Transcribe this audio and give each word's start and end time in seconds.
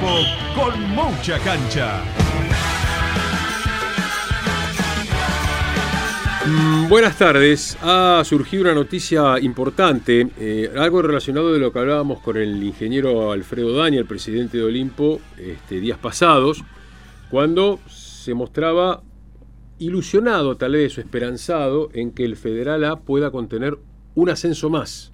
Con 0.00 0.80
mucha 0.94 1.38
cancha. 1.40 2.02
Mm, 6.46 6.88
buenas 6.88 7.18
tardes. 7.18 7.76
Ha 7.82 8.22
surgido 8.24 8.62
una 8.62 8.72
noticia 8.72 9.38
importante, 9.38 10.26
eh, 10.38 10.72
algo 10.74 11.02
relacionado 11.02 11.52
de 11.52 11.58
lo 11.58 11.70
que 11.70 11.80
hablábamos 11.80 12.20
con 12.20 12.38
el 12.38 12.62
ingeniero 12.62 13.30
Alfredo 13.30 13.76
Dani, 13.76 13.98
el 13.98 14.06
presidente 14.06 14.56
de 14.56 14.64
Olimpo, 14.64 15.20
este, 15.36 15.80
días 15.80 15.98
pasados, 15.98 16.64
cuando 17.30 17.78
se 17.86 18.32
mostraba 18.32 19.02
ilusionado, 19.78 20.56
tal 20.56 20.72
vez, 20.72 20.96
o 20.96 21.02
esperanzado 21.02 21.90
en 21.92 22.12
que 22.12 22.24
el 22.24 22.36
Federal 22.36 22.84
A 22.84 23.00
pueda 23.00 23.30
contener 23.30 23.78
un 24.14 24.30
ascenso 24.30 24.70
más. 24.70 25.12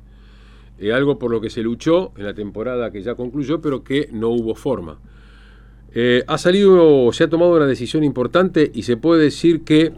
Eh, 0.79 0.93
algo 0.93 1.19
por 1.19 1.31
lo 1.31 1.41
que 1.41 1.51
se 1.51 1.63
luchó 1.63 2.13
en 2.17 2.25
la 2.25 2.35
temporada 2.35 2.91
que 2.91 3.03
ya 3.03 3.15
concluyó, 3.15 3.61
pero 3.61 3.83
que 3.83 4.09
no 4.13 4.29
hubo 4.29 4.55
forma. 4.55 4.99
Eh, 5.95 6.23
ha 6.27 6.37
salido, 6.37 7.11
se 7.13 7.25
ha 7.25 7.29
tomado 7.31 7.57
una 7.57 7.67
decisión 7.67 8.05
importante 8.05 8.71
y 8.75 8.83
se 8.83 8.99
puede 8.99 9.25
decir 9.25 9.65
que 9.65 9.93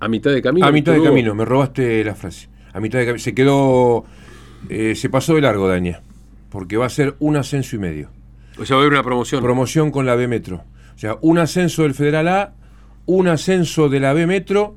a 0.00 0.08
mitad 0.08 0.30
de 0.30 0.40
camino. 0.40 0.66
A 0.66 0.72
mitad 0.72 0.94
de 0.94 1.02
camino, 1.02 1.34
me 1.34 1.44
robaste 1.44 2.02
la 2.04 2.14
frase. 2.14 2.48
A 2.72 2.80
mitad 2.80 2.98
de 2.98 3.06
camino. 3.06 3.22
Se 3.22 3.34
quedó. 3.34 4.04
eh, 4.70 4.94
se 4.94 5.10
pasó 5.10 5.34
de 5.34 5.42
largo, 5.42 5.68
Daña. 5.68 6.02
Porque 6.50 6.76
va 6.76 6.86
a 6.86 6.90
ser 6.90 7.16
un 7.18 7.36
ascenso 7.36 7.76
y 7.76 7.78
medio. 7.78 8.10
O 8.58 8.64
sea, 8.64 8.76
va 8.76 8.82
a 8.82 8.84
haber 8.84 8.94
una 8.94 9.02
promoción. 9.02 9.42
Promoción 9.42 9.90
con 9.90 10.06
la 10.06 10.14
B 10.14 10.28
Metro. 10.28 10.64
O 10.94 10.98
sea, 10.98 11.18
un 11.20 11.38
ascenso 11.38 11.82
del 11.82 11.92
Federal 11.92 12.28
A, 12.28 12.54
un 13.04 13.28
ascenso 13.28 13.90
de 13.90 14.00
la 14.00 14.14
B 14.14 14.26
Metro 14.26 14.76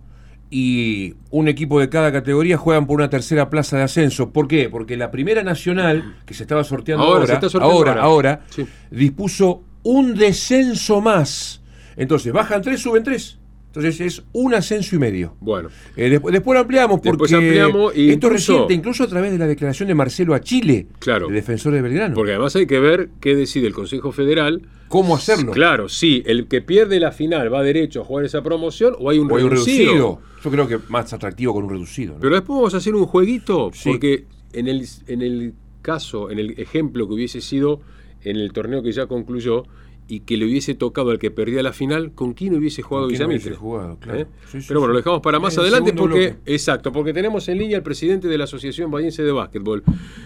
y 0.52 1.14
un 1.30 1.48
equipo 1.48 1.80
de 1.80 1.90
cada 1.90 2.12
categoría 2.12 2.58
juegan 2.58 2.86
por 2.88 2.98
una 2.98 3.10
tercera 3.10 3.50
plaza 3.50 3.78
de 3.78 3.84
ascenso. 3.84 4.32
¿Por 4.32 4.48
qué? 4.48 4.70
Porque 4.70 4.98
la 4.98 5.12
primera 5.12 5.44
nacional, 5.44 6.16
que 6.26 6.34
se 6.34 6.44
estaba 6.44 6.64
sorteando 6.64 7.04
Ahora, 7.06 7.20
ahora, 7.22 7.42
sorteando 7.42 7.66
ahora, 7.66 7.92
ahora. 7.92 8.04
ahora, 8.04 8.42
Sí. 8.50 8.66
dispuso 8.92 9.64
un 9.84 10.16
descenso 10.16 11.02
más. 11.02 11.62
Entonces, 11.96 12.32
bajan 12.32 12.62
tres, 12.62 12.82
suben 12.82 13.04
tres. 13.04 13.39
Entonces 13.70 14.02
es 14.02 14.24
un 14.34 14.56
ascenso 14.56 14.96
y 14.96 15.00
medio. 15.00 15.36
Bueno, 15.40 15.70
Eh, 15.96 16.10
después, 16.10 16.34
después 16.34 16.56
lo 16.56 16.62
ampliamos 16.62 17.00
porque 17.02 17.10
Después 17.12 17.34
ampliamos 17.34 17.96
y 17.96 18.10
esto 18.10 18.28
incluso- 18.28 18.52
reciente, 18.54 18.74
incluso 18.74 19.04
a 19.04 19.08
través 19.08 19.32
de 19.32 19.38
la 19.38 19.46
declaración 19.46 19.88
de 19.88 19.94
Marcelo 19.96 20.34
a 20.34 20.42
Chile, 20.42 20.88
Claro. 20.98 21.28
el 21.28 21.36
defensor 21.36 21.74
de 21.74 21.82
Belgrano. 21.84 22.16
porque 22.16 22.32
además 22.32 22.56
hay 22.56 22.66
que 22.66 22.80
ver 22.80 23.10
qué 23.22 23.36
decide 23.36 23.68
el 23.68 23.74
Consejo 23.74 24.12
Federal. 24.12 24.64
¿Cómo 24.88 25.16
hacerlo? 25.16 25.52
Claro, 25.52 25.88
sí, 25.88 26.24
el 26.26 26.48
que 26.48 26.62
pierde 26.64 27.00
la 27.00 27.12
final 27.12 27.54
va 27.54 27.62
derecho 27.62 28.02
a 28.02 28.06
jugar 28.06 28.26
esa 28.26 28.42
promoción 28.42 28.96
o 28.98 29.12
hay 29.12 29.20
un 29.20 29.32
O 29.32 29.36
hay 29.38 29.44
un 29.44 29.52
reducido. 29.52 29.92
reducido. 29.94 30.22
Yo 30.44 30.50
creo 30.52 30.68
que 30.68 30.80
más 30.90 31.14
atractivo 31.14 31.54
con 31.54 31.66
un 31.66 31.70
reducido. 31.70 32.16
¿no? 32.16 32.20
Pero 32.22 32.34
después 32.36 32.58
vamos 32.58 32.74
a 32.74 32.78
hacer 32.78 32.96
un 32.96 33.06
jueguito, 33.06 33.70
Sí. 33.72 33.88
porque 33.90 34.26
en 34.54 34.68
el, 34.68 34.84
en 35.06 35.22
el 35.22 35.54
caso, 35.84 36.32
en 36.32 36.40
el 36.40 36.60
ejemplo 36.60 37.08
que 37.08 37.14
hubiese 37.14 37.40
sido 37.40 37.82
en 38.24 38.36
el 38.38 38.52
torneo 38.52 38.82
que 38.82 38.92
ya 38.92 39.06
concluyó 39.06 39.64
y 40.10 40.22
que 40.22 40.38
le 40.38 40.46
hubiese 40.46 40.74
tocado 40.74 41.12
al 41.12 41.20
que 41.20 41.30
perdía 41.30 41.62
la 41.62 41.72
final, 41.72 42.14
¿con 42.14 42.34
quién 42.34 42.56
hubiese 42.56 42.82
jugado 42.82 43.06
¿Con 43.06 43.16
quién 43.16 43.28
Villamitre? 43.28 43.50
hubiese 43.52 43.62
jugado? 43.62 43.98
Claro. 44.00 44.20
¿Eh? 44.22 44.28
Sí, 44.48 44.60
sí, 44.60 44.66
Pero 44.68 44.80
bueno, 44.80 44.94
lo 44.94 44.98
dejamos 45.00 45.22
para 45.22 45.40
más 45.40 45.56
adelante 45.60 45.94
porque, 45.94 46.30
bloque. 46.32 46.36
exacto, 46.48 46.92
porque 46.92 47.14
tenemos 47.14 47.48
en 47.48 47.60
línea 47.60 47.78
al 47.78 47.84
presidente 47.84 48.28
de 48.28 48.36
la 48.36 48.46
Asociación 48.46 48.90
Bahiense 48.90 49.22
de 49.22 49.32
Básquetbol. 49.32 49.84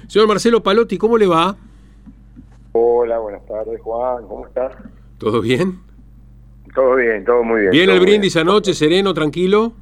Señor 0.08 0.30
Marcelo 0.30 0.64
Palotti, 0.64 0.98
¿cómo 0.98 1.18
le 1.18 1.28
va? 1.28 1.58
Hola, 2.72 3.20
buenas 3.20 3.46
tardes, 3.46 3.82
Juan. 3.82 4.26
¿Cómo 4.28 4.48
estás? 4.48 4.74
¿Todo 5.18 5.42
bien? 5.42 5.80
Todo 6.74 6.96
bien, 6.96 7.26
todo 7.26 7.44
muy 7.44 7.60
bien. 7.60 7.72
¿Bien 7.72 7.90
el 7.90 8.00
brindis 8.00 8.38
anoche, 8.38 8.74
sereno, 8.74 9.14
tranquilo? 9.14 9.74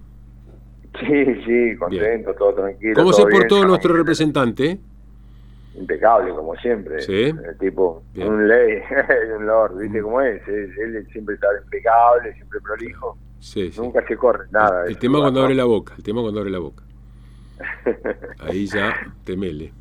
Sí, 1.00 1.26
sí, 1.46 1.78
contento, 1.78 2.34
todo 2.34 2.56
tranquilo. 2.56 2.96
¿Cómo 2.96 3.12
todo 3.12 3.22
se 3.22 3.32
portó 3.32 3.66
nuestro 3.66 3.94
representante? 3.94 4.80
Impecable, 5.76 6.34
como 6.34 6.56
siempre. 6.58 7.02
Sí. 7.02 7.34
El 7.46 7.58
tipo, 7.60 8.04
Bien. 8.14 8.28
un 8.28 8.48
ley, 8.48 8.82
un 9.38 9.46
lord, 9.46 9.78
¿viste 9.78 10.02
cómo 10.02 10.22
es? 10.22 10.46
Él, 10.48 11.08
siempre 11.12 11.36
está 11.36 11.48
impecable, 11.64 12.34
siempre 12.34 12.60
prolijo. 12.60 13.18
Sí, 13.40 13.72
sí. 13.72 13.80
Nunca 13.80 14.06
se 14.06 14.18
corre, 14.18 14.46
nada. 14.52 14.86
El 14.86 14.98
tema 14.98 15.20
cuando 15.20 15.42
abre 15.42 15.56
la 15.56 15.66
boca, 15.66 15.94
el 15.98 16.04
tema 16.04 16.22
cuando 16.22 16.42
abre 16.42 16.52
la 16.52 16.60
boca. 16.60 16.84
Ahí 18.40 18.66
ya 18.68 18.94
temele. 19.24 19.74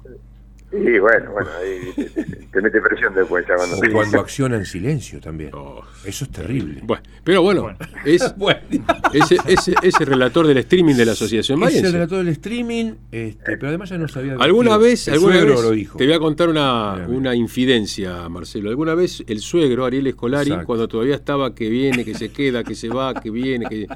Y 0.72 0.98
bueno, 1.00 1.32
bueno, 1.32 1.50
ahí 1.60 1.92
te, 1.96 2.04
te- 2.04 2.24
te 2.46 2.62
mete 2.62 2.80
presión 2.80 3.12
después 3.12 3.44
ya 3.48 3.56
cuando... 3.56 3.76
O 3.76 3.80
cuando 3.92 4.20
acciona 4.20 4.56
en 4.56 4.64
silencio 4.64 5.20
también. 5.20 5.50
Oh, 5.52 5.82
Eso 6.04 6.24
es 6.26 6.30
terrible. 6.30 6.80
Bueno, 6.84 7.02
pero 7.24 7.42
bueno, 7.42 7.76
es 8.04 8.22
ese, 9.12 9.36
ese, 9.48 9.74
ese 9.82 10.04
relator 10.04 10.46
del 10.46 10.58
streaming 10.58 10.94
de 10.94 11.06
la 11.06 11.12
Asociación 11.12 11.60
Es 11.64 11.82
el 11.82 11.92
relator 11.92 12.18
del 12.18 12.28
streaming, 12.28 12.92
este, 13.10 13.56
pero 13.56 13.68
además 13.68 13.90
ya 13.90 13.98
no 13.98 14.06
sabía. 14.06 14.36
¿Alguna 14.38 14.76
vez, 14.76 15.08
el 15.08 15.14
alguna 15.14 15.34
suegro 15.34 15.54
vez 15.56 15.64
lo 15.64 15.70
dijo. 15.72 15.98
te 15.98 16.04
voy 16.06 16.14
a 16.14 16.18
contar 16.20 16.48
una, 16.48 17.04
una 17.08 17.34
infidencia, 17.34 18.28
Marcelo? 18.28 18.70
¿Alguna 18.70 18.94
vez 18.94 19.24
el 19.26 19.40
suegro, 19.40 19.84
Ariel 19.86 20.06
Escolari, 20.06 20.50
Exacto. 20.50 20.66
cuando 20.66 20.86
todavía 20.86 21.16
estaba 21.16 21.52
que 21.52 21.68
viene, 21.68 22.04
que 22.04 22.14
se 22.14 22.30
queda, 22.30 22.62
que 22.62 22.76
se 22.76 22.88
va, 22.88 23.12
que 23.14 23.30
viene, 23.32 23.66
que 23.68 23.88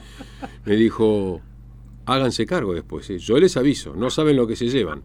me 0.65 0.75
dijo, 0.75 1.41
háganse 2.07 2.47
cargo 2.47 2.75
después, 2.75 3.09
¿eh? 3.11 3.19
yo 3.19 3.39
les 3.39 3.57
aviso, 3.57 3.95
no 3.95 4.11
saben 4.11 4.34
lo 4.37 4.49
que 4.49 4.57
se 4.57 4.67
llevan. 4.69 5.03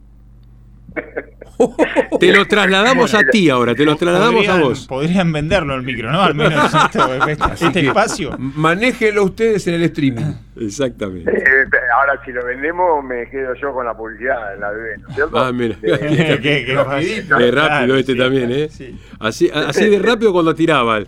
Te 2.19 2.31
lo 2.31 2.45
trasladamos 2.47 3.13
a 3.13 3.23
ti 3.23 3.49
ahora, 3.49 3.75
te 3.75 3.85
lo 3.85 3.95
trasladamos 3.95 4.47
a 4.47 4.51
Podrían- 4.53 4.61
vos. 4.61 4.87
Podrían 4.87 5.31
venderlo 5.33 5.75
el 5.75 5.83
micro, 5.83 6.11
¿no? 6.11 6.21
Al 6.21 6.35
menos 6.35 6.63
esto, 6.85 7.13
este, 7.27 7.65
este 7.65 7.79
espacio. 7.87 8.31
Manéjenlo 8.37 9.23
ustedes 9.25 9.67
en 9.67 9.73
el 9.75 9.83
streaming. 9.83 10.33
Exactamente. 10.59 11.31
Eh, 11.31 11.65
ahora, 11.95 12.19
si 12.25 12.31
lo 12.31 12.45
vendemos, 12.45 13.03
me 13.03 13.29
quedo 13.29 13.53
yo 13.55 13.73
con 13.73 13.85
la 13.85 13.93
publicidad 13.95 14.53
en 14.53 14.59
la 14.61 14.71
bebé, 14.71 14.97
¿no 14.99 15.09
es 15.09 15.15
cierto? 15.15 15.37
Ah, 15.37 15.51
mira. 15.51 15.75
De- 15.81 15.99
Qué- 15.99 16.39
qué- 16.41 16.65
qué 16.65 16.75
rapidito. 16.75 17.35
Rápido 17.35 17.51
Claro, 17.51 17.95
este 17.95 18.11
sí, 18.13 18.17
también, 18.17 18.51
¿eh? 18.51 18.69
sí. 18.69 18.99
Así, 19.19 19.49
así 19.53 19.89
de 19.89 19.99
rápido 19.99 20.31
cuando 20.33 20.53
tiraba. 20.55 20.99
Eh, 20.99 21.05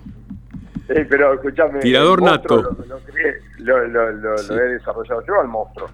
pero 1.10 1.34
escúchame. 1.34 1.80
Tirador 1.80 2.20
monstruo 2.22 2.62
nato. 2.62 2.86
Lo, 3.60 3.78
lo 3.80 3.88
lo- 3.88 3.88
lo- 3.88 4.12
lo- 4.12 4.38
Sí. 4.38 4.54
lo 4.54 4.60
he 4.62 4.70
desarrollado 4.74 5.24
yo 5.26 5.40
al 5.40 5.48
monstruo. 5.48 5.90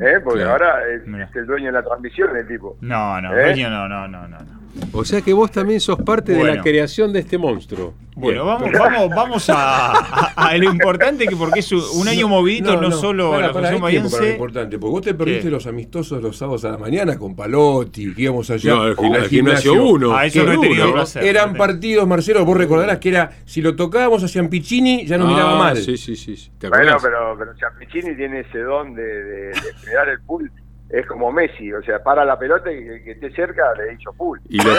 ¿Eh? 0.00 0.20
Porque 0.22 0.40
Claro. 0.42 0.52
ahora 0.64 0.82
es 0.88 1.02
el 1.36 1.46
dueño 1.46 1.66
de 1.66 1.72
la 1.72 1.82
transmisión, 1.82 2.36
el 2.36 2.46
tipo. 2.46 2.76
No, 2.80 3.20
no, 3.20 3.36
¿Eh? 3.36 3.44
dueño, 3.44 3.70
no, 3.70 3.88
no, 3.88 4.08
no, 4.08 4.28
no. 4.28 4.38
no. 4.38 4.57
O 4.92 5.04
sea 5.04 5.20
que 5.22 5.32
vos 5.32 5.50
también 5.50 5.80
sos 5.80 5.98
parte 6.02 6.32
de 6.32 6.38
la 6.38 6.44
Bueno. 6.50 6.62
creación 6.62 7.12
de 7.12 7.20
este 7.20 7.36
monstruo. 7.38 7.94
Bueno, 8.14 8.44
vamos, 8.44 8.70
vamos, 8.72 9.08
vamos 9.10 9.50
a, 9.50 9.92
a- 9.92 10.32
a 10.48 10.56
lo 10.56 10.64
importante 10.64 11.24
que 11.26 11.36
porque 11.36 11.60
es 11.60 11.70
un 11.70 12.08
año 12.08 12.26
movidito, 12.26 12.80
no, 12.80 12.90
solo 12.90 13.30
Para, 13.30 13.46
la 13.48 13.52
para, 13.52 13.68
Asociación 13.68 13.84
hay 13.86 13.92
tiempo 13.92 14.10
para 14.10 14.24
lo 14.24 14.30
importante, 14.32 14.78
porque 14.78 14.90
vos 14.90 15.02
te 15.02 15.14
perdiste 15.14 15.42
¿Qué? 15.44 15.50
los 15.50 15.66
amistosos 15.68 16.20
los 16.20 16.36
sábados 16.36 16.64
a 16.64 16.70
la 16.72 16.78
mañana 16.78 17.16
con 17.16 17.36
Palotti, 17.36 18.12
que 18.14 18.22
íbamos 18.22 18.50
allá 18.50 18.74
No, 18.74 18.82
al 18.82 18.96
gim- 18.96 19.14
al 19.14 19.22
al 19.22 19.28
gimnasio 19.28 19.72
uno. 19.84 20.16
A 20.16 20.26
eso 20.26 20.42
no 20.42 20.52
he 20.64 20.92
placer. 20.92 21.24
Eran 21.24 21.52
No 21.52 21.58
partidos, 21.58 22.08
Marcelo, 22.08 22.44
vos 22.44 22.56
recordarás 22.56 22.98
que 22.98 23.10
era, 23.10 23.30
si 23.44 23.62
lo 23.62 23.76
tocábamos 23.76 24.22
hacia 24.24 24.48
Piccini, 24.50 25.06
ya 25.06 25.16
nos 25.16 25.28
Ah, 25.28 25.30
miraba 25.32 25.58
mal. 25.58 25.76
Sí, 25.76 25.96
sí, 25.96 26.16
sí. 26.16 26.36
sí. 26.36 26.50
¿Te 26.58 26.68
Bueno, 26.68 26.96
pero, 27.00 27.36
pero 27.38 27.52
Chapichini 27.56 28.16
tiene 28.16 28.40
ese 28.40 28.58
don 28.58 28.94
de, 28.94 29.02
de, 29.02 29.46
de 29.48 29.54
generar 29.80 30.08
el 30.08 30.20
pool. 30.22 30.50
Es 30.90 31.04
como 31.06 31.30
Messi, 31.30 31.70
o 31.72 31.82
sea, 31.82 32.02
para 32.02 32.24
la 32.24 32.38
pelota 32.38 32.72
y 32.72 32.78
el 32.78 33.04
que 33.04 33.10
esté 33.10 33.30
cerca 33.32 33.62
le 33.74 33.92
hizo 33.92 34.10
pool. 34.14 34.40
Y 34.48 34.56
lo, 34.56 34.72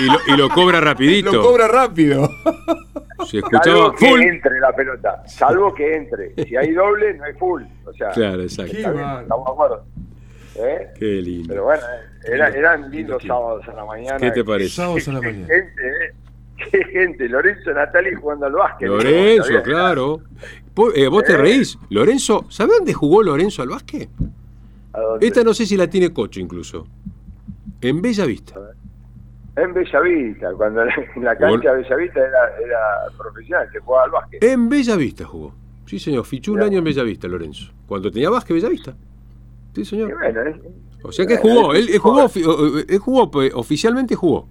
y, 0.00 0.06
lo, 0.06 0.34
y 0.34 0.36
lo 0.36 0.48
cobra 0.48 0.80
rapidito. 0.80 1.32
Lo 1.32 1.40
cobra 1.42 1.68
rápido. 1.68 2.28
Se 3.28 3.38
escuchaba 3.38 3.62
Salvo 3.64 3.92
que 3.94 4.08
full. 4.08 4.20
entre 4.22 4.58
la 4.58 4.72
pelota, 4.74 5.22
salvo 5.28 5.72
que 5.72 5.94
entre. 5.94 6.34
Si 6.44 6.56
hay 6.56 6.72
doble, 6.72 7.14
no 7.14 7.24
hay 7.24 7.34
full. 7.34 7.62
O 7.86 7.92
sea, 7.92 8.08
Claro, 8.10 8.42
exacto. 8.42 8.72
Qué 8.72 8.78
está 8.78 8.90
bien, 8.90 9.02
bárbaro. 9.04 9.22
estamos 9.22 9.46
de 9.46 9.52
acuerdo. 9.52 9.84
¿eh? 10.56 10.88
Qué 10.98 11.04
lindo. 11.04 11.48
Pero 11.48 11.64
bueno, 11.64 11.82
era- 12.24 12.48
eran 12.48 12.90
lindos 12.90 13.22
sábados 13.24 13.68
a 13.68 13.72
la 13.72 13.84
mañana. 13.84 14.18
¿Qué 14.18 14.30
te 14.32 14.44
parece? 14.44 14.70
Sábados 14.74 15.06
a 15.08 15.12
la 15.12 15.20
Qué 15.20 15.26
mañana. 15.28 15.46
gente, 15.46 15.82
¿eh? 15.88 16.12
Qué 16.72 16.84
gente. 16.86 17.28
Lorenzo 17.28 17.70
Natali 17.72 18.14
jugando 18.16 18.46
al 18.46 18.52
básquet. 18.52 18.88
Lorenzo, 18.88 19.62
claro. 19.62 20.20
Eh, 20.96 21.06
vos 21.06 21.22
te 21.22 21.34
Eh. 21.34 21.36
reís. 21.36 21.78
Lorenzo, 21.90 22.46
¿sabés 22.50 22.78
dónde 22.78 22.92
jugó 22.92 23.22
Lorenzo 23.22 23.62
al 23.62 23.68
básquet? 23.68 24.08
Esta 25.20 25.42
no 25.44 25.54
sé 25.54 25.66
si 25.66 25.76
la 25.76 25.88
tiene 25.88 26.12
Cocho 26.12 26.40
incluso. 26.40 26.86
En 27.80 28.00
Bella 28.02 28.24
Vista. 28.26 28.54
En 29.56 29.74
Bellavista, 29.74 30.50
cuando 30.54 30.82
en 30.82 30.88
la 31.24 31.36
cancha 31.36 31.72
de 31.74 31.82
Bellavista 31.82 32.20
era, 32.20 32.56
era 32.64 32.78
profesional, 33.18 33.68
que 33.70 33.78
jugaba 33.80 34.04
al 34.04 34.10
básquet. 34.10 34.42
En 34.44 34.68
Bella 34.68 34.96
Vista 34.96 35.24
jugó. 35.24 35.54
Sí, 35.86 35.98
señor. 35.98 36.24
Fichó 36.24 36.52
un 36.52 36.62
año 36.62 36.78
en 36.78 36.84
Bella 36.84 37.02
Vista, 37.02 37.28
Lorenzo. 37.28 37.70
Cuando 37.86 38.10
tenía 38.10 38.30
básquet, 38.30 38.54
Bella 38.56 38.68
Vista. 38.70 38.94
Sí, 39.74 39.82
Y 39.82 39.84
señor. 39.84 40.14
bueno, 40.18 40.42
es- 40.42 40.56
O 41.04 41.12
sea 41.12 41.26
que 41.26 41.36
bueno, 41.38 41.60
jugó. 41.62 41.74
Él, 41.74 41.88
él 41.90 41.98
jugó, 41.98 42.24
eh, 42.26 42.84
él 42.88 42.98
jugó, 42.98 43.30
pues, 43.30 43.52
oficialmente 43.54 44.14
jugó. 44.14 44.46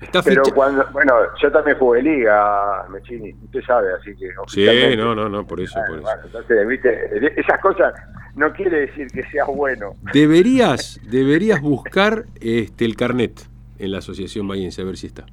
Está 0.00 0.22
Pero 0.22 0.42
ficha- 0.44 0.54
cuando, 0.54 0.84
bueno, 0.92 1.14
yo 1.40 1.50
también 1.50 1.78
jugué 1.78 2.02
liga, 2.02 2.84
Mechini, 2.90 3.32
usted 3.44 3.60
sabe, 3.62 3.88
así 3.94 4.14
que 4.16 4.30
Sí, 4.48 4.96
no, 4.96 5.14
no, 5.14 5.28
no, 5.28 5.46
por 5.46 5.60
eso, 5.60 5.78
Bueno, 5.78 5.88
por 5.88 5.98
eso. 5.98 6.02
bueno, 6.02 6.22
entonces, 6.26 6.68
viste, 6.68 7.40
esas 7.40 7.60
cosas 7.60 7.94
no 8.34 8.52
quiere 8.52 8.80
decir 8.80 9.08
que 9.08 9.22
sea 9.24 9.44
bueno. 9.44 9.94
Deberías, 10.12 11.00
deberías 11.08 11.60
buscar 11.60 12.24
este 12.40 12.84
el 12.84 12.96
carnet 12.96 13.40
en 13.78 13.92
la 13.92 13.98
Asociación 13.98 14.46
Bahiense, 14.48 14.82
a 14.82 14.84
ver 14.84 14.96
si 14.96 15.08
está. 15.08 15.26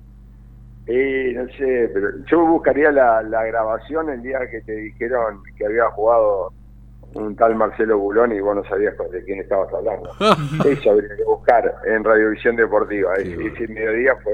Eh, 0.87 1.33
no 1.35 1.45
sé, 1.55 1.89
pero 1.93 2.09
yo 2.25 2.45
buscaría 2.45 2.91
la, 2.91 3.21
la 3.21 3.43
grabación 3.45 4.09
el 4.09 4.23
día 4.23 4.39
que 4.49 4.61
te 4.61 4.75
dijeron 4.75 5.43
que 5.55 5.65
había 5.65 5.85
jugado 5.91 6.51
un 7.13 7.35
tal 7.35 7.55
Marcelo 7.55 7.97
Bulón 7.99 8.31
y 8.31 8.39
vos 8.39 8.55
no 8.55 8.63
sabías 8.65 8.95
de 9.11 9.23
quién 9.23 9.39
estabas 9.39 9.71
hablando. 9.73 10.09
Eso 10.69 10.91
habría 10.91 11.15
que 11.15 11.23
buscar 11.23 11.75
en 11.85 12.03
Radiovisión 12.03 12.55
Deportiva. 12.55 13.13
Ese, 13.15 13.33
ese 13.33 13.67
mediodía 13.67 14.15
fue 14.23 14.33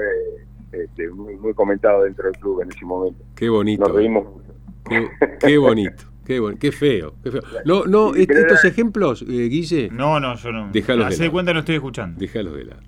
este, 0.72 1.08
muy, 1.10 1.36
muy 1.36 1.54
comentado 1.54 2.04
dentro 2.04 2.24
del 2.24 2.40
club 2.40 2.62
en 2.62 2.70
ese 2.70 2.84
momento. 2.84 3.22
Qué 3.34 3.48
bonito. 3.48 3.86
Nos 3.86 3.94
reímos 3.94 4.24
mucho. 4.24 4.54
Qué, 4.88 5.08
qué 5.40 5.58
bonito. 5.58 6.04
Qué, 6.26 6.40
bon- 6.40 6.56
qué 6.58 6.72
feo, 6.72 7.14
qué 7.22 7.30
feo. 7.30 7.42
No, 7.64 7.84
no, 7.84 8.14
est- 8.14 8.30
estos 8.30 8.64
ejemplos, 8.64 9.22
eh, 9.22 9.48
Guille, 9.48 9.88
No, 9.92 10.18
no, 10.18 10.36
yo 10.36 10.50
no. 10.52 10.70
Déjalos 10.72 11.04
de 11.04 11.08
Hace 11.08 11.16
de 11.18 11.22
lado. 11.24 11.32
cuenta 11.32 11.52
no 11.52 11.60
estoy 11.60 11.76
escuchando. 11.76 12.18
déjalos 12.18 12.54
de 12.56 12.64
lado. 12.64 12.82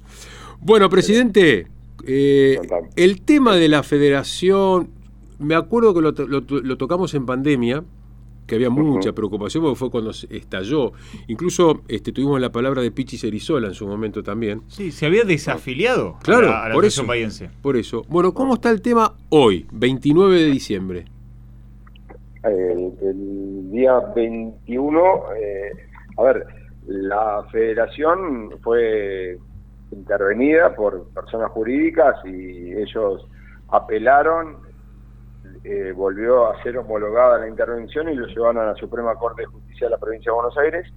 Bueno, 0.61 0.91
presidente, 0.91 1.69
eh, 2.05 2.59
el 2.97 3.21
tema 3.23 3.55
de 3.57 3.69
la 3.69 3.83
federación, 3.85 4.91
me 5.39 5.55
acuerdo 5.55 5.95
que 5.95 6.01
lo, 6.01 6.15
to- 6.15 6.27
lo 6.27 6.43
to- 6.43 6.61
lo 6.61 6.77
tocamos 6.77 7.15
en 7.15 7.27
pandemia, 7.27 7.85
que 8.49 8.55
había 8.55 8.71
mucha 8.71 9.13
preocupación 9.13 9.63
porque 9.63 9.77
fue 9.79 9.91
cuando 9.91 10.13
se 10.15 10.35
estalló. 10.35 10.93
Incluso 11.29 11.83
este, 11.87 12.13
tuvimos 12.13 12.41
la 12.41 12.51
palabra 12.51 12.81
de 12.81 12.91
Pichi 12.91 13.19
Cerizola 13.19 13.69
en 13.69 13.75
su 13.75 13.87
momento 13.87 14.23
también. 14.23 14.63
Sí, 14.69 14.91
se 14.91 15.05
había 15.05 15.23
desafiliado 15.25 16.17
Claro, 16.23 16.49
a 16.49 16.51
la, 16.51 16.65
a 16.65 16.69
la 16.71 16.75
por 16.75 16.87
eso. 16.87 17.05
Por 17.61 17.77
eso. 17.77 18.05
Bueno, 18.09 18.33
¿cómo 18.33 18.55
está 18.55 18.71
el 18.71 18.81
tema 18.81 19.15
hoy, 19.29 19.67
29 19.71 20.41
de 20.41 20.47
diciembre? 20.51 21.05
El, 22.43 23.71
día 23.71 23.99
21, 24.15 25.33
eh, 25.37 25.73
a 26.17 26.23
ver, 26.23 26.47
la 26.87 27.45
federación 27.51 28.51
fue 28.63 29.39
intervenida 29.91 30.75
por 30.75 31.09
personas 31.11 31.51
jurídicas 31.51 32.17
y 32.25 32.73
ellos 32.73 33.27
apelaron, 33.69 34.59
eh, 35.65 35.93
volvió 35.95 36.51
a 36.51 36.63
ser 36.63 36.79
homologada 36.79 37.39
la 37.39 37.49
intervención 37.49 38.09
y 38.09 38.15
lo 38.15 38.27
llevaron 38.27 38.59
a 38.59 38.67
la 38.67 38.75
Suprema 38.75 39.15
Corte 39.17 39.43
de 39.43 39.47
Justicia 39.47 39.87
de 39.87 39.91
la 39.91 39.99
Provincia 39.99 40.31
de 40.31 40.37
Buenos 40.37 40.59
Aires 40.59 40.93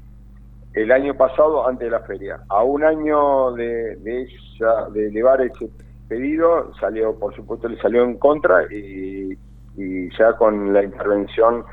el 0.74 0.92
año 0.92 1.14
pasado 1.16 1.68
antes 1.68 1.86
de 1.86 1.92
la 1.92 2.02
feria. 2.02 2.40
A 2.50 2.64
un 2.64 2.84
año 2.84 3.52
de, 3.54 3.98
de, 3.98 4.24
esa, 4.24 4.90
de 4.90 5.08
elevar 5.08 5.42
ese 5.42 5.70
pedido, 6.08 6.74
salió, 6.80 7.18
por 7.18 7.36
supuesto, 7.36 7.68
le 7.68 7.78
salió 7.82 8.04
en 8.04 8.18
contra 8.18 8.64
y, 8.72 9.38
y 9.78 10.10
ya 10.18 10.34
con 10.34 10.74
la 10.74 10.84
intervención 10.84 11.64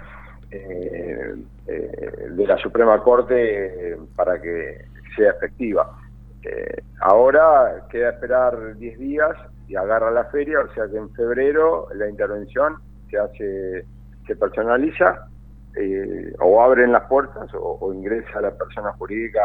eh, 0.50 1.34
eh, 1.66 2.26
de 2.30 2.46
la 2.46 2.56
Suprema 2.58 3.02
Corte 3.02 3.34
eh, 3.92 3.96
para 4.16 4.40
que 4.40 4.84
sea 5.16 5.30
efectiva. 5.32 5.90
Eh, 6.42 6.82
ahora 7.00 7.86
queda 7.90 8.10
esperar 8.10 8.76
10 8.76 8.98
días 8.98 9.30
y 9.66 9.76
agarra 9.76 10.10
la 10.10 10.24
feria, 10.26 10.60
o 10.60 10.72
sea 10.74 10.86
que 10.90 10.96
en 10.96 11.10
febrero 11.14 11.88
la 11.94 12.08
intervención 12.08 12.76
se 13.10 13.18
hace, 13.18 13.84
se 14.26 14.36
personaliza 14.36 15.26
eh, 15.76 16.32
o 16.40 16.62
abren 16.62 16.92
las 16.92 17.04
puertas 17.04 17.52
o, 17.54 17.76
o 17.80 17.92
ingresa 17.92 18.40
la 18.40 18.52
persona 18.52 18.92
jurídica, 18.92 19.40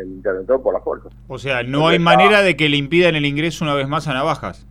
el 0.00 0.06
interventor 0.08 0.62
por 0.62 0.74
las 0.74 0.82
puertas. 0.82 1.12
O 1.26 1.38
sea, 1.38 1.62
no 1.64 1.80
Porque 1.80 1.90
hay 1.92 1.96
está- 1.98 2.04
manera 2.16 2.42
de 2.42 2.56
que 2.56 2.68
le 2.68 2.76
impidan 2.76 3.16
el 3.16 3.24
ingreso 3.26 3.64
una 3.64 3.74
vez 3.74 3.88
más 3.88 4.06
a 4.06 4.14
Navajas. 4.14 4.66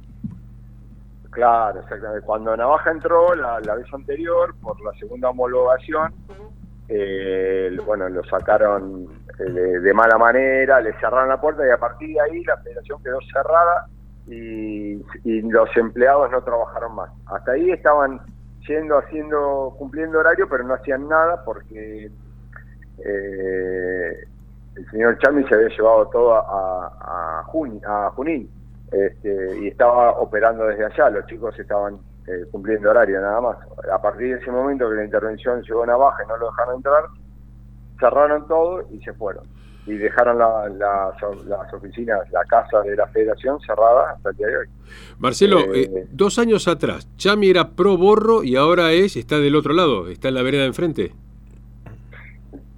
Claro, 1.29 1.81
exactamente. 1.81 2.25
Cuando 2.25 2.55
Navaja 2.55 2.91
entró 2.91 3.35
la, 3.35 3.59
vez 3.59 3.85
anterior, 3.93 4.55
por 4.61 4.79
la 4.81 4.91
segunda 4.99 5.29
homologación, 5.29 6.13
eh, 6.89 7.77
bueno, 7.85 8.07
lo 8.09 8.23
sacaron 8.23 9.07
eh, 9.39 9.43
de, 9.43 9.79
de 9.81 9.93
mala 9.93 10.17
manera, 10.17 10.79
le 10.81 10.93
cerraron 10.99 11.29
la 11.29 11.39
puerta 11.39 11.67
y 11.67 11.69
a 11.69 11.77
partir 11.77 12.13
de 12.15 12.21
ahí 12.21 12.43
la 12.43 12.57
federación 12.57 12.99
quedó 13.03 13.19
cerrada 13.31 13.85
y, 14.25 14.95
los 15.49 15.69
empleados 15.77 16.31
no 16.31 16.41
trabajaron 16.43 16.95
más. 16.95 17.09
Hasta 17.27 17.53
ahí 17.53 17.71
estaban 17.71 18.19
yendo, 18.67 18.97
haciendo, 18.97 19.75
cumpliendo 19.77 20.19
horario, 20.19 20.47
pero 20.49 20.63
no 20.63 20.73
hacían 20.73 21.07
nada 21.07 21.41
porque 21.45 22.11
eh, 23.05 24.17
el 24.75 24.89
señor 24.91 25.17
Chami 25.19 25.47
se 25.47 25.55
había 25.55 25.69
llevado 25.69 26.07
todo 26.07 26.33
a, 26.35 26.87
a, 27.39 27.43
Juni- 27.45 27.81
a 27.85 28.09
Junín 28.11 28.49
este, 28.91 29.59
y 29.61 29.67
estaba 29.67 30.11
operando 30.11 30.65
desde 30.65 30.85
allá, 30.85 31.09
los 31.09 31.25
chicos 31.27 31.57
estaban 31.59 31.97
eh, 32.27 32.45
cumpliendo 32.51 32.89
horario 32.89 33.21
nada 33.21 33.39
más. 33.41 33.57
A 33.91 34.01
partir 34.01 34.35
de 34.35 34.41
ese 34.41 34.51
momento 34.51 34.89
que 34.89 34.95
la 34.95 35.05
intervención 35.05 35.61
llegó 35.63 35.83
a 35.83 35.87
Navaja 35.87 36.23
y 36.23 36.27
no 36.27 36.37
lo 36.37 36.47
dejaron 36.47 36.75
entrar, 36.77 37.03
cerraron 37.99 38.47
todo 38.47 38.85
y 38.91 38.99
se 39.01 39.13
fueron. 39.13 39.43
Y 39.85 39.93
dejaron 39.93 40.37
la- 40.37 40.67
las- 40.67 41.45
las 41.45 41.73
oficinas, 41.73 42.29
la 42.31 42.43
casa 42.43 42.81
de 42.81 42.95
la 42.97 43.07
federación 43.07 43.57
cerrada 43.61 44.11
hasta 44.11 44.29
el 44.31 44.35
día 44.35 44.47
de 44.47 44.57
hoy. 44.57 44.65
Marcelo, 45.19 45.59
Eh, 45.73 45.83
eh, 45.83 46.07
dos 46.11 46.37
años 46.39 46.67
atrás, 46.67 47.07
Chami 47.15 47.49
era 47.49 47.69
pro 47.69 47.95
borro 47.97 48.43
y 48.43 48.57
ahora 48.57 48.91
es, 48.91 49.15
está 49.15 49.37
del 49.39 49.55
otro 49.55 49.73
lado, 49.73 50.09
está 50.09 50.27
en 50.27 50.35
la 50.35 50.43
vereda 50.43 50.63
de 50.63 50.67
enfrente. 50.67 51.13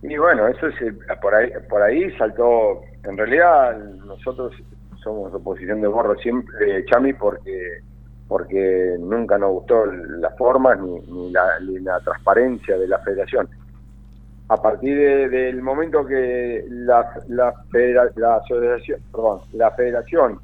Y 0.03 0.15
bueno, 0.17 0.47
eso 0.47 0.67
es 0.67 0.81
eh, 0.81 0.93
por 1.21 1.33
ahí, 1.33 1.49
por 1.67 1.81
ahí 1.81 2.11
saltó. 2.17 2.81
En 3.03 3.17
realidad 3.17 3.77
nosotros 4.05 4.53
somos 5.03 5.33
oposición 5.33 5.81
de 5.81 5.87
borro 5.87 6.15
siempre, 6.15 6.79
eh, 6.79 6.85
Chami, 6.85 7.13
porque 7.13 7.79
porque 8.27 8.95
nunca 8.99 9.39
nos 9.39 9.49
gustó 9.53 9.87
las 9.87 10.37
formas 10.37 10.79
ni, 10.79 10.99
ni 10.99 11.31
la, 11.31 11.99
transparencia 11.99 12.77
de 12.77 12.87
la 12.87 12.99
federación. 12.99 13.49
A 14.49 14.57
partir 14.61 14.95
de- 14.95 15.29
del 15.29 15.63
momento 15.63 16.05
que 16.05 16.63
la, 16.69 17.09
la, 17.29 17.55
federa- 17.71 18.11
la 18.17 18.35
asociación, 18.35 18.99
perdón, 19.11 19.41
la 19.53 19.71
federación 19.71 20.39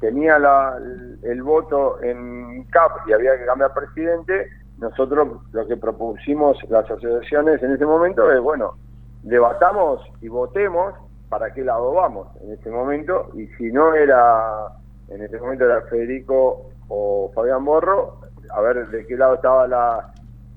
tenía 0.00 0.40
la- 0.40 0.76
el 1.22 1.42
voto 1.44 2.02
en 2.02 2.64
CAP 2.64 3.06
y 3.06 3.12
había 3.12 3.38
que 3.38 3.46
cambiar 3.46 3.72
presidente, 3.74 4.48
nosotros 4.78 5.40
lo 5.52 5.66
que 5.68 5.76
propusimos 5.76 6.58
las 6.68 6.84
asociaciones 6.90 7.62
en 7.62 7.74
ese 7.74 7.86
momento 7.86 8.28
es, 8.32 8.40
bueno, 8.40 8.74
debatamos 9.22 10.02
y 10.20 10.26
votemos 10.28 10.94
para 11.30 11.52
qué 11.54 11.62
lado 11.64 11.92
vamos 11.92 12.28
en 12.42 12.52
ese 12.52 12.68
momento 12.70 13.30
y 13.34 13.46
si 13.56 13.70
no 13.72 13.94
era, 13.94 14.68
en 15.08 15.22
ese 15.22 15.38
momento 15.38 15.64
era 15.64 15.80
Federico 15.82 16.72
o 16.88 17.30
Fabián 17.34 17.64
Borro, 17.64 18.18
a 18.52 18.60
ver 18.60 18.88
de 18.88 19.06
qué 19.06 19.16
lado 19.16 19.34
estaba 19.34 19.68
la, 19.68 20.04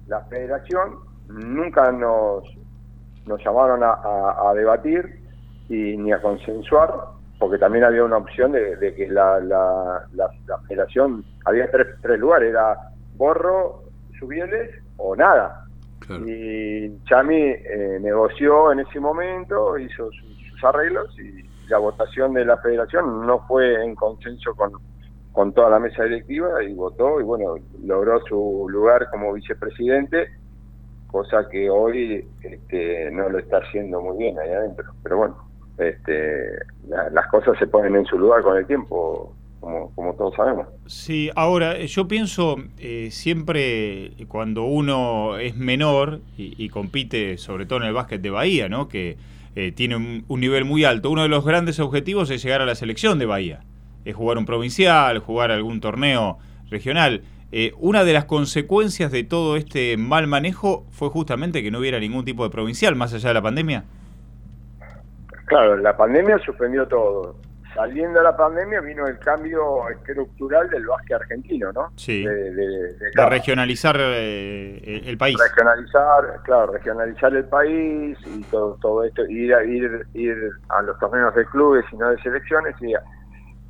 la 0.08 0.22
federación, 0.24 0.98
nunca 1.27 1.92
nos, 1.92 2.44
nos 3.25 3.44
llamaron 3.46 3.84
a, 3.84 3.92
a- 3.92 4.50
a 4.50 4.53
debatir 4.56 5.22
y 5.70 5.96
ni 5.96 6.12
a 6.12 6.20
consensuar, 6.22 6.92
porque 7.38 7.60
también 7.60 7.84
había 7.86 8.03
una 8.03 8.18
opción 8.18 8.51
de, 8.51 8.75
de 8.77 8.96
que 8.96 9.08
la, 9.08 9.39
la, 9.42 10.01
la- 10.12 10.32
la 10.48 10.58
federación, 10.68 11.24
había 11.46 11.70
tres, 11.70 11.88
tres 12.01 12.20
lugares, 12.20 12.50
era 12.50 12.75
Borro, 13.12 13.84
Subieles 14.20 14.72
o 14.98 15.15
nada. 15.15 15.56
Y 16.27 17.00
Chami 17.06 17.42
eh, 17.42 17.98
negoció 18.01 18.72
en 18.74 18.80
ese 18.82 19.00
momento, 19.00 19.77
hizo 19.77 20.12
sus, 20.12 20.33
arreglos 20.64 21.08
y 21.20 21.44
la 21.70 21.78
votación 21.78 22.34
de 22.34 22.46
la 22.46 22.58
federación 22.58 23.26
no 23.26 23.46
fue 23.48 23.84
en 23.84 23.96
consenso 23.96 24.54
con, 24.56 24.72
con 25.32 25.54
toda 25.54 25.70
la 25.70 25.80
mesa 25.80 26.04
directiva 26.04 26.64
y 26.64 26.74
votó 26.74 27.20
y 27.20 27.24
bueno, 27.24 27.56
logró 27.84 28.20
su 28.28 28.68
lugar 28.70 29.08
como 29.12 29.34
vicepresidente, 29.34 30.28
cosa 31.08 31.48
que 31.52 31.70
hoy 31.70 32.26
este, 32.42 33.12
no 33.12 33.30
lo 33.30 33.40
está 33.40 33.58
haciendo 33.58 34.02
muy 34.02 34.18
bien 34.18 34.40
ahí 34.40 34.50
adentro. 34.52 34.86
Pero 35.04 35.18
bueno, 35.18 35.38
este, 35.78 36.50
la- 36.88 37.10
las 37.12 37.28
cosas 37.28 37.58
se 37.60 37.68
ponen 37.68 37.96
en 37.96 38.06
su 38.06 38.18
lugar 38.18 38.42
con 38.44 38.58
el 38.58 38.66
tiempo, 38.68 39.34
como, 39.60 39.94
como 39.96 40.14
todos 40.16 40.36
sabemos. 40.36 40.68
Sí, 40.86 41.30
ahora 41.36 41.78
yo 41.80 42.08
pienso 42.08 42.58
eh, 42.78 43.10
siempre 43.12 44.12
cuando 44.28 44.64
uno 44.64 45.38
es 45.38 45.56
menor 45.56 46.20
y, 46.38 46.62
y 46.64 46.70
compite, 46.70 47.38
sobre 47.38 47.66
todo 47.66 47.80
en 47.80 47.86
el 47.86 47.94
básquet 47.94 48.22
de 48.22 48.30
Bahía, 48.30 48.68
¿no? 48.68 48.90
Que 48.90 49.18
eh, 49.56 49.72
tiene 49.72 49.96
un, 49.96 50.26
un 50.28 50.40
nivel 50.40 50.66
muy 50.66 50.84
alto. 50.84 51.10
Uno 51.10 51.24
de 51.24 51.30
los 51.30 51.46
grandes 51.46 51.80
objetivos 51.80 52.30
es 52.30 52.44
llegar 52.44 52.62
a 52.62 52.66
la 52.66 52.76
selección 52.76 53.20
de 53.20 53.26
Bahía, 53.26 53.64
es 54.06 54.16
jugar 54.16 54.38
un 54.38 54.46
provincial, 54.46 55.20
jugar 55.20 55.52
algún 55.52 55.80
torneo 55.80 56.38
regional. 56.70 57.24
Eh, 57.56 57.72
una 57.78 58.04
de 58.04 58.14
las 58.14 58.26
consecuencias 58.26 59.12
de 59.12 59.24
todo 59.24 59.58
este 59.58 59.96
mal 59.96 60.26
manejo 60.26 60.88
fue 60.90 61.10
justamente 61.10 61.62
que 61.62 61.70
no 61.70 61.78
hubiera 61.78 62.00
ningún 62.00 62.26
tipo 62.26 62.44
de 62.44 62.50
provincial 62.50 62.96
más 62.96 63.14
allá 63.14 63.28
de 63.30 63.34
la 63.36 63.44
pandemia. 63.44 63.84
Claro, 65.46 65.78
la 65.78 65.96
pandemia 65.96 66.40
suspendió 66.40 66.88
todo. 66.88 67.36
Saliendo 67.74 68.20
de 68.20 68.24
la 68.25 68.38
pandemia 68.38 68.82
vino 68.82 69.08
el 69.08 69.18
cambio 69.20 69.89
estructural 69.89 70.70
del 70.70 70.86
básquet 70.86 71.15
argentino, 71.22 71.72
¿no? 71.72 71.92
Sí. 71.96 72.24
De, 72.24 72.34
de- 72.53 72.68
de 72.68 72.94
De 72.94 73.12
cada- 73.15 73.30
regionalizar 73.30 73.96
eh, 74.00 74.80
el, 74.84 75.08
el 75.10 75.18
país. 75.18 75.36
regionalizar, 75.39 76.42
claro, 76.44 76.74
regionalizar 76.74 77.36
el 77.36 77.46
país 77.46 78.18
y 78.27 78.42
todo, 78.44 78.77
todo 78.82 79.03
esto, 79.03 79.25
ir 79.27 79.53
a, 79.56 79.63
ir, 79.63 80.06
ir 80.13 80.38
a 80.70 80.82
los 80.84 81.00
torneos 81.00 81.34
de 81.36 81.46
clubes 81.46 81.84
y 81.92 81.98
no 81.98 82.10
de 82.12 82.22
selecciones 82.22 82.75
y 82.82 82.94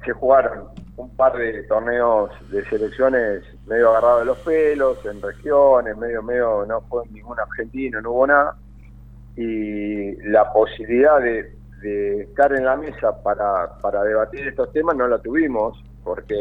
se 0.03 0.11
jugaron 0.11 0.65
un 0.97 1.15
par 1.15 1.37
de 1.37 1.63
torneos 1.63 2.29
de 2.51 2.63
selecciones 2.65 3.41
medio 3.67 3.89
agarrados 3.91 4.19
de 4.19 4.25
los 4.25 4.37
pelos, 4.39 4.97
en 5.05 5.21
regiones, 5.21 5.95
medio, 5.97 6.21
medio, 6.21 6.65
no 6.67 6.81
fue 6.81 7.03
ningún 7.09 7.39
argentino, 7.39 8.01
no 8.01 8.11
hubo 8.11 8.27
nada, 8.27 8.55
y 9.37 10.15
la 10.29 10.51
posibilidad 10.51 11.19
de, 11.21 11.55
de 11.83 12.21
estar 12.23 12.51
en 12.53 12.63
la 12.65 12.75
mesa 12.77 13.21
para, 13.21 13.77
para 13.81 14.03
debatir 14.03 14.47
estos 14.47 14.71
temas 14.71 14.95
no 14.95 15.07
la 15.07 15.19
tuvimos, 15.19 15.77
porque 16.03 16.35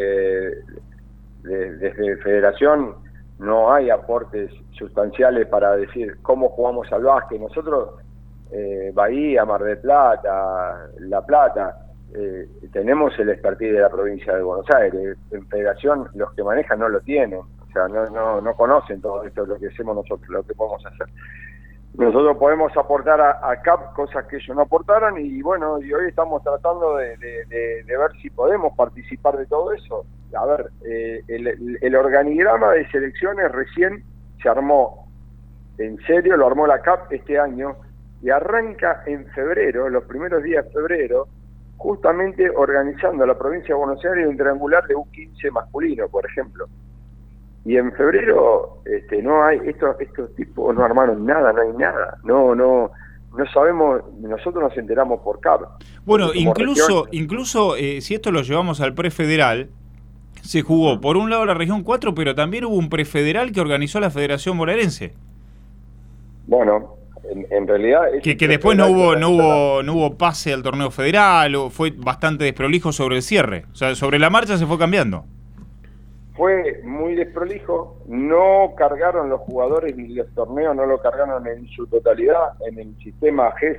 de- 1.43 1.77
desde 1.77 2.17
Federación 2.19 2.95
no 3.39 3.73
hay 3.73 3.91
aportes 3.91 4.51
sustanciales 4.79 5.47
para 5.49 5.77
decir 5.77 6.19
cómo 6.23 6.49
jugamos 6.51 6.91
al 6.93 7.03
básquet. 7.03 7.41
Nosotros, 7.41 7.91
eh, 8.53 8.93
Bahía, 8.95 9.45
Mar 9.45 9.63
del 9.65 9.79
Plata, 9.79 10.89
La 11.01 11.21
Plata, 11.27 11.77
eh, 12.15 12.47
tenemos 12.73 13.19
el 13.19 13.31
expertise 13.31 13.73
de 13.73 13.81
la 13.81 13.91
provincia 13.91 14.37
de 14.37 14.43
Buenos 14.43 14.67
Aires. 14.71 15.17
En 15.33 15.47
Federación 15.49 16.09
los 16.15 16.33
que 16.35 16.45
manejan 16.45 16.79
no 16.79 16.89
lo 16.89 17.01
tienen, 17.01 17.41
o 17.41 17.67
sea, 17.73 17.89
no, 17.89 18.09
no, 18.11 18.41
no 18.41 18.55
conocen 18.55 19.01
todo 19.01 19.25
esto, 19.25 19.45
lo 19.47 19.59
que 19.59 19.69
hacemos 19.69 19.97
nosotros, 19.97 20.29
lo 20.29 20.43
que 20.45 20.55
podemos 20.55 20.85
hacer. 20.87 21.09
Nosotros 21.95 22.39
podemos 22.39 22.75
aportar 22.77 23.21
a, 23.21 23.57
CAP 23.63 23.93
cosas 23.93 24.25
que 24.27 24.37
ellos 24.37 24.57
no 24.57 24.63
aportaron 24.63 25.19
y 25.19 25.43
bueno, 25.43 25.79
y 25.81 25.93
hoy 25.93 26.09
estamos 26.09 26.43
tratando 26.43 26.97
de, 26.97 27.17
ver 27.87 28.13
si 28.21 28.31
podemos 28.31 28.73
participar 28.75 29.37
de 29.37 29.47
todo 29.47 29.73
eso. 29.73 30.07
A 30.35 30.47
ver, 30.47 30.73
eh, 30.87 31.23
el, 31.29 31.79
el- 31.81 31.97
organigrama 31.97 32.73
de 32.73 32.89
selecciones 32.89 33.53
recién 33.53 34.03
se 34.43 34.49
armó, 34.49 35.07
en 35.77 35.99
serio 36.07 36.39
lo 36.39 36.47
armó 36.47 36.67
la 36.67 36.81
CAP 36.81 37.13
este 37.13 37.39
año 37.39 37.77
y 38.23 38.31
arranca 38.31 39.03
en 39.05 39.27
febrero, 39.27 39.91
los 39.91 40.05
primeros 40.05 40.43
días 40.43 40.65
de 40.65 40.71
febrero, 40.71 41.29
justamente 41.77 42.49
organizando 42.49 43.27
la 43.27 43.37
provincia 43.37 43.75
de 43.75 43.79
Buenos 43.81 44.03
Aires 44.05 44.27
un 44.27 44.37
triangular 44.37 44.87
de 44.87 44.95
U15 44.95 45.51
masculino, 45.51 46.09
por 46.09 46.25
ejemplo. 46.25 46.69
Y 47.65 47.77
en 47.77 47.93
febrero 47.93 48.83
este, 48.85 49.23
no 49.23 49.45
hay, 49.45 49.61
estos, 49.67 50.01
estos 50.01 50.35
tipos 50.35 50.75
no 50.75 50.85
armaron 50.85 51.25
nada, 51.25 51.53
no 51.53 51.63
hay 51.63 51.73
nada, 51.73 52.19
no, 52.25 52.55
no, 52.55 52.91
no 53.37 53.47
sabemos, 53.53 54.03
nosotros 54.21 54.63
nos 54.63 54.77
enteramos 54.77 55.21
por 55.21 55.41
CAP. 55.41 55.63
Bueno, 56.05 56.31
incluso, 56.35 57.05
región. 57.05 57.09
incluso 57.13 57.77
eh, 57.77 58.01
si 58.01 58.15
esto 58.15 58.33
lo 58.33 58.43
llevamos 58.43 58.81
al 58.81 58.95
prefederal, 58.95 59.71
se 60.43 60.63
jugó 60.63 61.01
por 61.01 61.17
un 61.17 61.31
lado 61.31 61.47
la 61.47 61.55
región 61.55 61.83
4, 61.83 62.15
pero 62.15 62.35
también 62.35 62.65
hubo 62.65 62.75
un 62.75 62.89
prefederal 62.89 63.53
que 63.53 63.61
organizó 63.61 64.01
la 64.01 64.11
Federación 64.11 64.59
Bonaerense. 64.59 65.15
Bueno, 66.47 66.97
en, 67.31 67.47
en 67.51 67.69
realidad... 67.69 68.03
Que, 68.23 68.37
que 68.37 68.49
después 68.49 68.77
no 68.77 68.89
hubo, 68.89 69.15
no 69.15 69.31
hubo, 69.31 69.83
no 69.85 69.95
hubo 69.95 70.19
pase 70.19 70.53
al 70.53 70.63
torneo 70.63 70.91
federal, 70.91 71.55
o 71.55 71.71
fue 71.71 71.93
bastante 71.97 72.45
desprolijo 72.45 72.93
sobre 72.93 73.17
el 73.17 73.23
cierre. 73.23 73.67
O 73.73 73.77
sea, 73.77 73.95
sobre 73.95 74.19
la 74.19 74.31
marcha 74.31 74.59
se 74.59 74.67
fue 74.67 74.79
cambiando. 74.79 75.25
Fue 76.43 76.81
muy 76.83 77.15
desprolijo, 77.15 77.99
no 78.07 78.75
cargaron 78.77 79.29
los 79.29 79.43
jugadores 79.43 79.97
ni 79.97 80.09
los 80.09 80.27
torneos, 80.35 80.75
no 80.75 80.87
lo 80.87 80.99
cargaron 81.01 81.47
en 81.47 81.69
su 81.69 81.87
totalidad 81.87 82.55
en 82.67 82.81
el 82.81 82.97
sistema 82.97 83.53
GES 83.53 83.79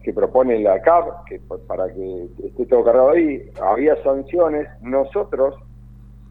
que, 0.00 0.12
propone 0.12 0.60
la 0.60 0.80
CAP, 0.80 1.24
que 1.26 1.40
pa- 1.40 1.58
para 1.66 1.92
que 1.92 2.28
esté 2.44 2.66
todo 2.66 2.84
cargado 2.84 3.10
ahí, 3.10 3.50
había 3.60 4.00
sanciones, 4.04 4.68
nosotros 4.80 5.56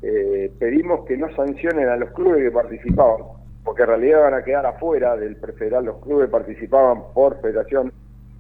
eh, 0.02 0.56
pedimos 0.58 1.04
que 1.06 1.18
no 1.18 1.30
sancionen 1.36 1.90
a 1.90 1.98
los 1.98 2.12
clubes 2.12 2.42
que 2.42 2.52
participaban, 2.52 3.26
porque 3.62 3.82
en 3.82 3.88
realidad 3.90 4.22
van 4.22 4.36
a 4.36 4.44
quedar 4.46 4.66
afuera 4.68 5.18
del 5.18 5.36
prefederal, 5.36 5.84
los 5.84 5.98
clubes 5.98 6.30
participaban 6.30 7.04
por 7.14 7.42
federación, 7.42 7.92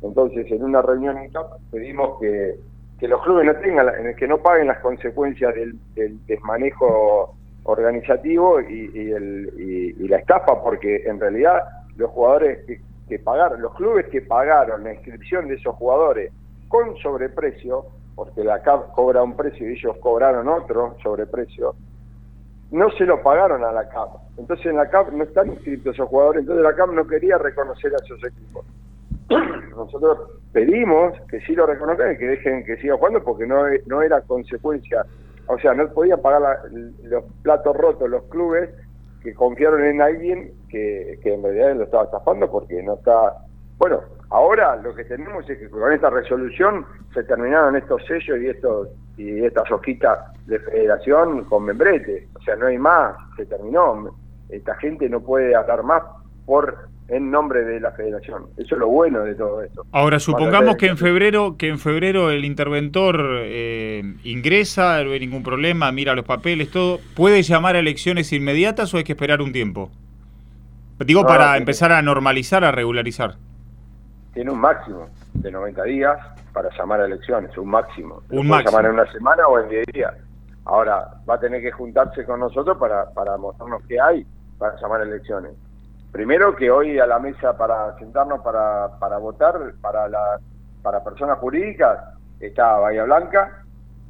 entonces 0.01 0.49
en 0.49 0.63
una 0.63 0.81
reunión 0.81 1.17
en 1.17 1.29
CAP 1.29 1.45
pedimos 1.71 2.17
que, 2.21 2.55
que 2.99 3.07
los 3.07 3.21
clubes 3.23 3.45
no 3.45 3.55
tengan, 3.55 4.15
que 4.15 4.27
no 4.27 4.39
paguen 4.39 4.67
las 4.67 4.79
consecuencias 4.79 5.55
del, 5.55 5.79
del 5.95 6.19
desmanejo 6.25 7.35
organizativo 7.63 8.59
y, 8.61 8.91
el- 9.11 9.51
y- 9.57 10.07
la 10.07 10.17
estafa, 10.17 10.61
porque 10.61 11.03
en 11.05 11.19
realidad 11.19 11.63
los 11.95 12.11
jugadores 12.11 12.59
que, 13.07 13.19
pagaron, 13.19 13.61
los 13.61 13.73
clubes 13.75 14.07
que 14.07 14.21
pagaron 14.21 14.83
la 14.83 14.93
inscripción 14.93 15.47
de 15.47 15.55
esos 15.55 15.75
jugadores 15.75 16.31
con 16.67 16.95
sobreprecio, 16.97 17.85
porque 18.15 18.43
la 18.43 18.61
CAP 18.61 18.91
cobra 18.91 19.23
un 19.23 19.35
precio 19.35 19.67
y 19.69 19.73
ellos 19.73 19.95
cobraron 20.01 20.47
otro 20.47 20.97
sobreprecio, 21.01 21.75
no 22.71 22.91
se 22.91 23.05
lo 23.05 23.21
pagaron 23.23 23.63
a 23.63 23.71
la 23.71 23.87
CAP. 23.87 24.09
Entonces 24.37 24.65
en 24.67 24.75
la 24.77 24.89
CAP 24.89 25.09
no 25.13 25.23
están 25.23 25.47
inscritos 25.49 25.95
esos 25.95 26.07
jugadores, 26.09 26.41
entonces 26.41 26.63
la 26.63 26.75
CAP 26.75 26.89
no 26.91 27.07
quería 27.07 27.37
reconocer 27.37 27.93
a 27.93 27.97
esos 28.03 28.23
equipos. 28.23 28.65
Nosotros 29.75 30.17
pedimos 30.51 31.13
que 31.29 31.39
sí 31.41 31.53
lo 31.55 31.65
reconozcan 31.65 32.13
y 32.13 32.17
que 32.17 32.27
dejen 32.27 32.65
que 32.65 32.77
siga 32.77 32.97
jugando 32.97 33.23
porque 33.23 33.45
no, 33.45 33.63
no 33.85 34.01
era 34.01 34.21
consecuencia, 34.21 35.05
o 35.47 35.57
sea, 35.59 35.73
no 35.73 35.87
podían 35.89 36.21
pagar 36.21 36.41
la- 36.41 36.59
los 37.03 37.23
platos 37.43 37.75
rotos 37.75 38.09
los 38.09 38.23
clubes 38.25 38.69
que 39.21 39.33
confiaron 39.33 39.83
en 39.83 40.01
alguien 40.01 40.51
que, 40.69 41.19
en 41.23 41.43
realidad 41.43 41.75
lo 41.75 41.83
estaba 41.83 42.05
estafando 42.05 42.49
porque 42.49 42.81
no 42.83 42.93
está... 42.95 43.35
Bueno, 43.77 44.01
ahora 44.29 44.75
lo 44.77 44.93
que 44.95 45.05
tenemos 45.05 45.49
es 45.49 45.57
que 45.57 45.69
con 45.69 45.91
esta 45.91 46.09
resolución 46.09 46.85
se 47.13 47.23
terminaron 47.23 47.75
estos 47.75 48.05
sellos 48.05 48.39
y 48.39 48.47
estos 48.47 48.89
y 49.17 49.43
estas 49.43 49.69
hojitas 49.69 50.17
de 50.45 50.59
federación 50.59 51.43
con 51.45 51.65
membrete, 51.65 52.29
o 52.35 52.41
sea, 52.41 52.55
no 52.55 52.67
hay 52.67 52.77
más, 52.77 53.17
se 53.35 53.45
terminó. 53.45 54.15
Esta 54.47 54.75
gente 54.75 55.09
no 55.09 55.19
puede 55.19 55.53
hablar 55.53 55.83
más 55.83 56.01
por 56.45 56.87
en 57.09 57.31
nombre 57.31 57.63
de 57.63 57.79
la 57.79 57.91
federación. 57.91 58.45
Eso 58.57 58.75
es 58.75 58.79
lo 58.79 58.87
bueno 58.87 59.23
de 59.23 59.35
todo 59.35 59.61
esto. 59.63 59.85
Ahora, 59.91 60.19
supongamos 60.19 60.75
que 60.77 60.87
en 60.87 60.97
febrero, 60.97 61.55
que 61.57 61.67
en 61.67 61.79
febrero 61.79 62.29
el 62.31 62.45
interventor 62.45 63.19
eh, 63.43 64.03
ingresa, 64.23 65.03
no 65.03 65.11
hay 65.11 65.19
ningún 65.19 65.43
problema, 65.43 65.91
mira 65.91 66.13
los 66.15 66.25
papeles, 66.25 66.69
todo. 66.71 66.99
¿Puede 67.15 67.41
llamar 67.43 67.75
a 67.75 67.79
elecciones 67.79 68.31
inmediatas 68.33 68.93
o 68.93 68.97
hay 68.97 69.03
que 69.03 69.13
esperar 69.13 69.41
un 69.41 69.51
tiempo? 69.51 69.89
Digo, 70.99 71.21
No, 71.21 71.27
para 71.27 71.45
tiene- 71.45 71.57
empezar 71.59 71.91
a 71.91 72.01
normalizar, 72.01 72.63
a 72.63 72.71
regularizar. 72.71 73.35
tiene 74.33 74.51
un 74.51 74.59
máximo 74.59 75.07
de 75.33 75.51
90 75.51 75.83
días 75.83 76.17
para 76.53 76.69
llamar 76.77 77.01
a 77.01 77.05
elecciones, 77.05 77.57
un 77.57 77.69
máximo. 77.69 78.21
Un 78.29 78.47
máximo. 78.47 78.71
llamar 78.71 78.85
en 78.85 78.91
una 78.99 79.11
semana 79.11 79.47
o 79.47 79.59
en 79.59 79.69
10 79.69 79.85
días. 79.93 80.13
Ahora, 80.65 81.07
va 81.27 81.35
a 81.35 81.39
tener 81.39 81.61
que 81.61 81.71
juntarse 81.71 82.23
con 82.25 82.39
nosotros 82.39 82.77
para, 82.77 83.09
para 83.11 83.37
mostrarnos 83.37 83.81
qué 83.87 83.99
hay 83.99 84.25
para 84.57 84.79
llamar 84.79 85.01
a 85.01 85.03
elecciones. 85.05 85.51
Primero 86.11 86.55
que 86.55 86.71
hoy 86.71 86.97
a 86.97 87.05
la 87.05 87.19
mesa 87.19 87.55
para 87.55 87.97
sentarnos 87.99 88.41
para, 88.41 88.97
para 88.99 89.17
votar 89.17 89.73
para 89.81 90.07
la 90.07 90.39
para 90.81 91.03
personas 91.03 91.37
jurídicas 91.39 91.99
está 92.39 92.77
Bahía 92.79 93.03
Blanca 93.03 93.63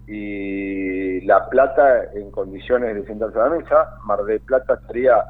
y 0.07 1.21
La 1.21 1.49
Plata 1.49 2.05
en 2.13 2.31
condiciones 2.31 2.95
de 2.95 3.05
sentarse 3.05 3.37
a 3.39 3.49
la 3.49 3.57
mesa. 3.57 3.89
Mar 4.05 4.23
del 4.23 4.39
Plata 4.39 4.75
estaría 4.75 5.23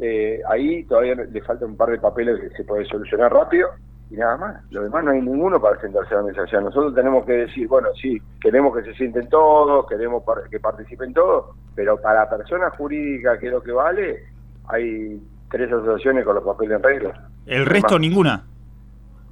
eh, 0.00 0.40
ahí, 0.48 0.84
todavía 0.84 1.14
le 1.14 1.40
falta 1.42 1.64
un 1.64 1.76
par 1.76 1.90
de 1.90 1.98
papeles 1.98 2.40
que 2.40 2.56
se 2.56 2.64
puede 2.64 2.84
solucionar 2.86 3.32
rápido 3.32 3.70
y 4.10 4.16
nada 4.16 4.36
más. 4.36 4.70
Lo 4.70 4.82
demás 4.82 5.04
no 5.04 5.12
hay 5.12 5.22
ninguno 5.22 5.60
para 5.60 5.80
sentarse 5.80 6.14
a 6.14 6.18
la 6.18 6.24
mesa. 6.24 6.42
O 6.42 6.46
sea, 6.46 6.60
nosotros 6.60 6.94
tenemos 6.94 7.24
que 7.24 7.32
decir, 7.32 7.68
bueno, 7.68 7.88
sí, 8.00 8.20
queremos 8.40 8.76
que 8.76 8.82
se 8.82 8.94
sienten 8.94 9.28
todos, 9.28 9.86
queremos 9.86 10.22
que 10.50 10.60
participen 10.60 11.12
todos, 11.14 11.56
pero 11.74 11.96
para 12.00 12.28
personas 12.28 12.74
jurídicas, 12.76 13.38
que 13.38 13.46
es 13.46 13.52
lo 13.52 13.62
que 13.62 13.72
vale, 13.72 14.24
hay 14.68 15.20
tres 15.50 15.72
asociaciones 15.72 16.24
con 16.24 16.34
los 16.34 16.44
papeles 16.44 16.76
en 16.76 16.82
regla. 16.82 17.28
¿El 17.46 17.66
resto 17.66 17.98
ninguna? 17.98 18.44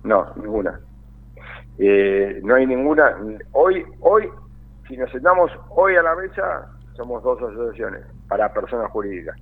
No, 0.03 0.27
ninguna. 0.37 0.81
Eh, 1.79 2.41
no 2.43 2.55
hay 2.55 2.67
ninguna. 2.67 3.17
Hoy, 3.53 3.85
hoy, 4.01 4.29
si 4.89 4.97
nos 4.97 5.11
sentamos 5.11 5.51
hoy 5.71 5.97
a 5.97 6.03
la 6.03 6.15
mesa, 6.15 6.69
somos 6.97 7.23
dos 7.23 7.41
asociaciones 7.43 8.03
para 8.29 8.53
personas 8.53 8.91
jurídicas. 8.91 9.37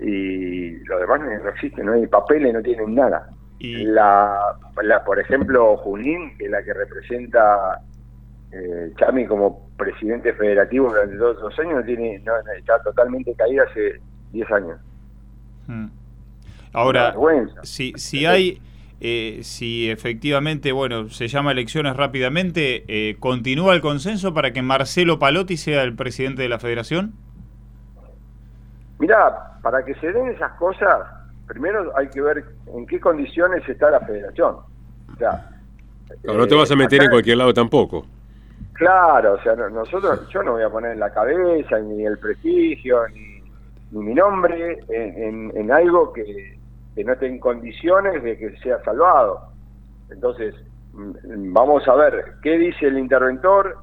Y 0.00 0.76
lo 0.84 0.98
demás 0.98 1.20
no 1.20 1.48
existe, 1.48 1.82
no 1.82 1.92
hay 1.92 2.06
papeles, 2.06 2.52
no 2.52 2.62
tienen 2.62 2.94
nada. 2.94 3.28
La, 3.58 4.54
la, 4.82 5.04
por 5.04 5.18
ejemplo, 5.18 5.76
Junín, 5.78 6.36
que 6.36 6.44
es 6.44 6.50
la 6.50 6.62
que 6.62 6.74
representa 6.74 7.80
eh, 8.52 8.92
Chami 8.96 9.26
como 9.26 9.70
presidente 9.76 10.32
federativo 10.34 10.88
durante 10.88 11.16
todos 11.16 11.38
esos 11.38 11.58
años, 11.60 11.80
no 11.80 11.84
tiene, 11.84 12.18
no, 12.20 12.32
está 12.56 12.82
totalmente 12.82 13.34
caída 13.34 13.64
hace 13.64 14.00
10 14.32 14.50
años. 14.52 14.80
Mm. 15.66 15.86
Ahora, 16.72 17.14
si, 17.62 17.92
si 17.96 18.26
hay 18.26 18.60
eh, 19.00 19.40
si 19.42 19.90
efectivamente, 19.90 20.72
bueno, 20.72 21.08
se 21.10 21.28
llama 21.28 21.52
elecciones 21.52 21.96
rápidamente, 21.96 22.84
eh, 22.88 23.16
¿continúa 23.20 23.74
el 23.74 23.80
consenso 23.80 24.32
para 24.32 24.52
que 24.52 24.62
Marcelo 24.62 25.18
Palotti 25.18 25.56
sea 25.56 25.82
el 25.82 25.94
presidente 25.94 26.42
de 26.42 26.48
la 26.48 26.58
federación? 26.58 27.12
Mirá, 28.98 29.58
para 29.62 29.84
que 29.84 29.94
se 29.96 30.10
den 30.12 30.28
esas 30.28 30.52
cosas, 30.52 31.06
primero 31.46 31.92
hay 31.96 32.08
que 32.08 32.22
ver 32.22 32.44
en 32.74 32.86
qué 32.86 32.98
condiciones 32.98 33.68
está 33.68 33.90
la 33.90 34.00
federación. 34.00 34.56
O 35.12 35.16
sea, 35.18 35.50
no 36.24 36.46
te 36.46 36.54
vas 36.54 36.70
a 36.70 36.74
eh, 36.74 36.76
meter 36.78 37.00
acá- 37.00 37.04
en 37.04 37.10
cualquier 37.10 37.36
lado 37.36 37.52
tampoco. 37.52 38.06
Claro, 38.72 39.34
o 39.34 39.42
sea, 39.42 39.54
no- 39.54 39.68
nosotros, 39.68 40.26
yo 40.30 40.42
no 40.42 40.52
voy 40.52 40.62
a 40.62 40.70
poner 40.70 40.92
en 40.92 41.00
la 41.00 41.12
cabeza 41.12 41.78
ni 41.80 42.04
el 42.04 42.18
prestigio 42.18 43.06
ni, 43.08 43.35
ni 43.90 44.02
mi 44.04 44.14
nombre 44.14 44.78
en, 44.88 45.22
en- 45.22 45.52
en 45.56 45.72
algo 45.72 46.12
que, 46.12 46.24
que 46.94 47.04
no 47.04 47.12
esté 47.14 47.26
en 47.26 47.38
condiciones 47.40 48.22
de 48.22 48.36
que 48.38 48.56
sea 48.58 48.80
salvado. 48.84 49.40
Entonces, 50.08 50.54
mm, 50.92 51.52
vamos 51.52 51.86
a 51.88 51.94
ver 51.94 52.36
qué 52.42 52.58
dice 52.58 52.86
el 52.86 52.98
interventor, 52.98 53.76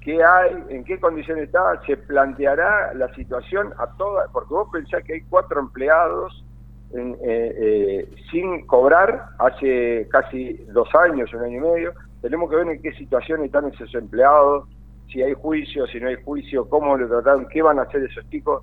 qué 0.00 0.22
hay, 0.24 0.64
en 0.70 0.84
qué 0.84 0.98
condiciones 1.00 1.44
está, 1.44 1.80
se 1.86 1.96
planteará 1.96 2.92
la 2.94 3.08
situación 3.14 3.72
a 3.78 3.86
toda, 3.96 4.28
porque 4.32 4.54
vos 4.54 4.68
pensás 4.72 5.02
que 5.04 5.14
hay 5.14 5.22
cuatro 5.28 5.60
empleados 5.60 6.46
en- 6.90 7.16
eh, 7.22 7.54
eh, 7.58 8.10
sin 8.30 8.66
cobrar 8.66 9.24
hace 9.38 10.08
casi 10.10 10.64
dos 10.68 10.88
años, 10.94 11.32
un 11.34 11.42
año 11.44 11.58
y 11.58 11.60
medio. 11.72 11.94
Tenemos 12.20 12.50
que 12.50 12.56
ver 12.56 12.68
en 12.68 12.82
qué 12.82 12.92
situación 12.92 13.44
están 13.44 13.68
esos 13.68 13.94
empleados, 13.94 14.66
si 15.08 15.22
hay 15.22 15.34
juicio, 15.34 15.86
si 15.86 16.00
no 16.00 16.08
hay 16.08 16.16
juicio, 16.22 16.68
cómo 16.68 16.96
lo 16.96 17.08
trataron, 17.08 17.48
qué 17.48 17.62
van 17.62 17.78
a 17.78 17.82
hacer 17.82 18.02
esos 18.04 18.28
chicos. 18.28 18.62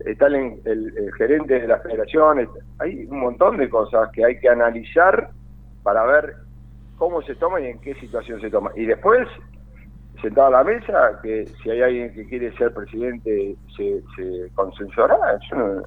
Está 0.00 0.26
el, 0.28 0.60
el- 0.64 1.12
gerente 1.16 1.60
de 1.60 1.68
la 1.68 1.78
federación, 1.80 2.48
hay 2.78 3.04
un 3.06 3.20
montón 3.20 3.56
de 3.56 3.68
cosas 3.68 4.10
que 4.12 4.24
hay 4.24 4.38
que 4.38 4.48
analizar 4.48 5.30
para 5.82 6.04
ver 6.04 6.34
cómo 6.94 7.22
se 7.22 7.34
toma 7.36 7.60
y 7.60 7.66
en 7.66 7.80
qué 7.80 7.94
situación 7.96 8.40
se 8.40 8.50
toma. 8.50 8.70
Y 8.76 8.86
después, 8.86 9.26
sentado 10.20 10.48
a 10.48 10.50
la 10.50 10.64
mesa, 10.64 11.18
que 11.22 11.46
si 11.62 11.70
hay 11.70 11.82
alguien 11.82 12.12
que 12.12 12.26
quiere 12.26 12.52
ser 12.56 12.72
presidente 12.74 13.56
se, 13.76 14.02
se 14.16 14.50
consensuará. 14.54 15.38
Yo 15.50 15.56
no, 15.56 15.82